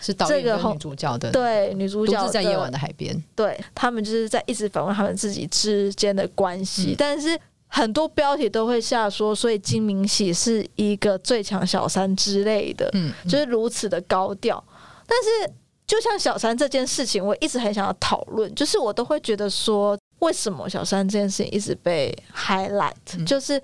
[0.00, 6.92] 是导演跟女主角的对女主角在夜晚的海边，对他们就是在一直反问他们自己之间的关系。
[6.92, 7.38] 嗯、但是
[7.72, 14.62] 很多标题都会下说，所以金明喜是一个最强小三之类的，嗯，就是如此的高调。
[15.06, 15.52] 但是
[15.86, 23.60] 就像小三这件事情，我一直很想要讨论，就是我都会觉得说，为什么小三这件事情一直被 highlight，、嗯、就是。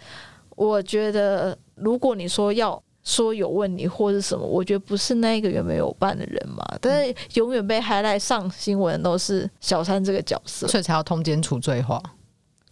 [0.58, 6.64] 我觉得，如果你说要说有问题或是什么，我觉得不是那个原本有办的人嘛。
[6.80, 12.02] 但是永远被 highlight 上新闻都是小三这个角色，所以才要通奸除罪化。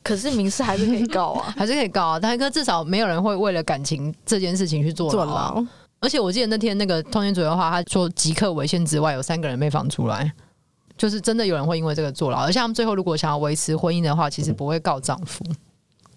[0.06, 2.20] 可是民事还是可以告啊， 还是可以告啊。
[2.20, 5.60] 但是至少没有人会为了感情这件事情去坐牢。
[5.98, 10.30] 而且我记得那天那个通奸主的话，他说即刻违宪之外，有三个人被放出来，
[10.96, 12.38] 就是真的有人会因为这个坐牢。
[12.44, 15.44] 而且他们最后如果想要维持婚姻的话，其实不会告丈夫。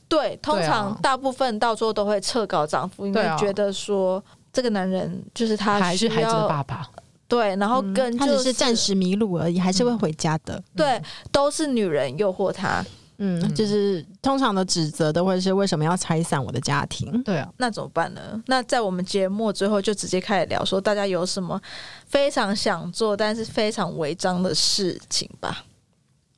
[0.08, 4.24] 对，通常大部分到最后都会撤告丈夫，因为觉得说
[4.54, 6.88] 这个男人就是他还是孩子的爸爸。
[7.28, 10.56] 对，然后跟、就是嗯、他只是暂时迷路而已，还是会回家的。
[10.56, 12.86] 嗯、对，都是女人诱惑他。
[13.22, 17.22] 嗯，就是通常的指责都会是为什么要拆散我的家庭？
[17.24, 18.42] 对啊，那怎么办呢？
[18.48, 21.62] 那在我们节目最后就直接开始聊，说大家有什么
[22.08, 25.66] 非常想做但是非常违章的事情吧。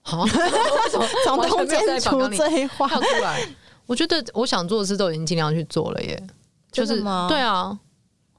[0.02, 0.30] 好，为
[0.90, 3.48] 什么从通奸除罪化出来？
[3.86, 6.28] 我觉得我想做的事都已经尽量去做了耶，
[6.72, 7.78] 就是对啊，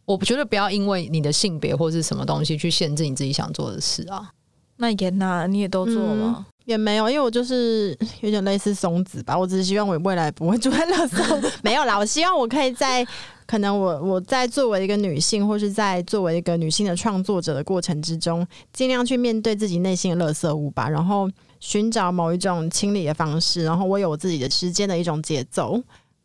[0.05, 4.31] 我我觉得不要因为你的性别或是什么东西去限制你自己想做的事啊。
[4.79, 6.45] 那严娜，你也都做吗？
[6.49, 9.39] 嗯也没有，因为我就是 有点类似松子吧。
[9.39, 11.53] 我只是希望我未来不会住在垃圾。
[11.63, 13.07] 没有啦，我希望我可以在
[13.47, 23.63] 可能我我在作为一个女性，或是在作为一个女性的创作者的过程之中，尽量去面对自己内心的乐色物吧，然后寻找某一种清理的方式。
[23.65, 25.81] 然后我有我自己的时间的一种节奏，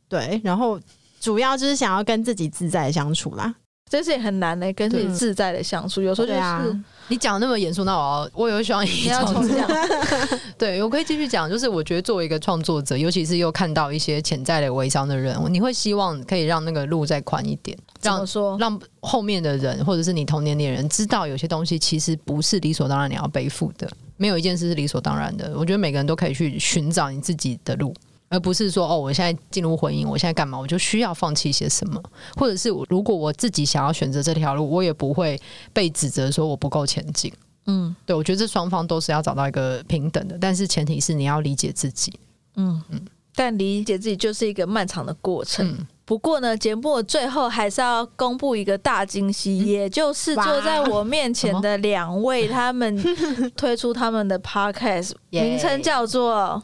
[0.08, 0.40] 对。
[0.44, 0.80] 然后
[1.20, 3.54] 主要就是想要跟自己自在相处啦。
[3.90, 6.64] 这是也很难的、欸，跟自己自在的相处，有时候就是、啊、
[7.08, 9.68] 你讲那么严肃，那我要我有希望 你要重讲。
[10.58, 25.54] 对，我可以继续讲，就是我觉得作为一个创作者，尤其是又看到一些潜在的微商的人，你会希望可以让那个路再宽一点，让说让后面的人或者是你同年龄的人知道，有些东西其实不是理所当然你要背负的，没有一件事是理所当然的。
[25.56, 27.94] 我觉得每个人都可以去寻找你自己的路。
[28.30, 32.02] 而不是说哦，我现在进入婚姻，我现在干嘛，我就需要放弃些什么，
[32.36, 35.40] 或者是如果我自己想要选择这条路，我也不会
[35.72, 37.32] 被指责说我不够前进。
[37.68, 42.14] 嗯，对，我觉得这双方都是要找到一个平等的，但是前提是你要理解自己。
[42.56, 43.02] 嗯嗯，
[43.36, 45.68] 但理解自己就是一个漫长的过程。
[45.68, 52.98] 嗯，不过呢，节目最后还是要公布一个大惊喜，嗯，也就是坐在我面前的两位，他们
[53.56, 56.62] 推出他们的 podcast，名称叫做。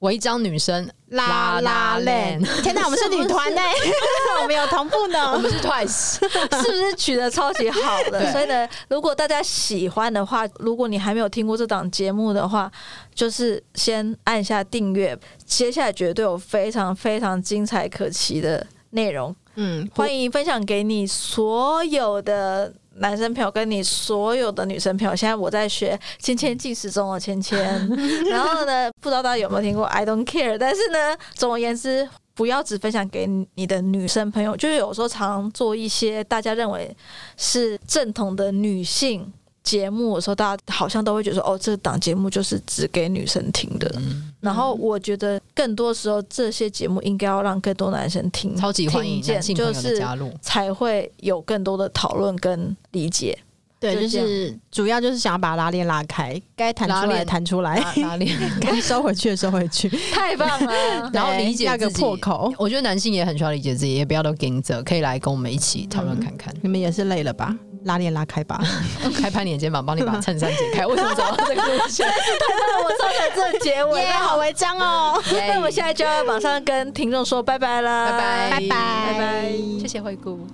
[0.00, 3.60] 违章女生拉拉链， 天哪，我们是女团呢，
[4.42, 8.30] 我们有同步呢， 我们是 Twice，是不是取得超级好的？
[8.32, 12.70] 所以呢，如果大家喜欢的话，如果你还没有听过这档节目的话，
[13.14, 19.34] 就是先按下订阅，接下来绝对有非常非常精彩可期的内容。
[19.56, 22.72] 嗯，欢迎分享给你所有的。
[23.00, 27.58] 男生朋友跟你所有的女生朋友，现在我在学芊芊进时中的芊芊，
[28.30, 36.94] 然后呢，不知道大家有没有听过 I don't care，但是呢，总而言之，不要只分享给你的女生朋友，就是有时候常做一些大家认为
[37.36, 39.32] 是正统的女性。
[39.62, 43.90] 节目的时候，大家好像都会觉得说：“哦，这档节目就是只给女生听的。
[43.96, 53.38] 嗯”然后我觉得更多时候，这些节目应该要让更多男生听，超级欢迎男性朋友的加入，就是才会有更多的讨论跟理解。
[53.78, 61.10] 对，就是主要就是想要把拉链拉开，该弹出来弹出来，拉链 该收回去的收回去，太棒了。
[61.14, 66.54] 然后理解那个破口，我觉得男性也很需要理解自己，也不要都盯着，可以来跟我们一起讨论看看。
[66.60, 67.56] 你们也是累了吧？
[67.84, 68.60] 拉链拉开吧，
[69.20, 70.86] 开拍你的肩膀，帮你把衬衫解开。
[70.86, 72.02] 为什么走到这个位置？
[72.04, 75.22] 对，我坐在这结尾，好违章哦。
[75.32, 80.46] 那我现在就要马上跟听众说拜拜了，拜拜拜拜拜拜，谢谢惠顾。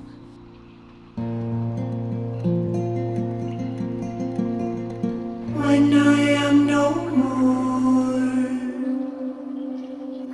[5.58, 8.20] When I am no more,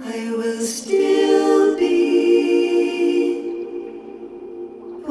[0.04, 1.51] I will still.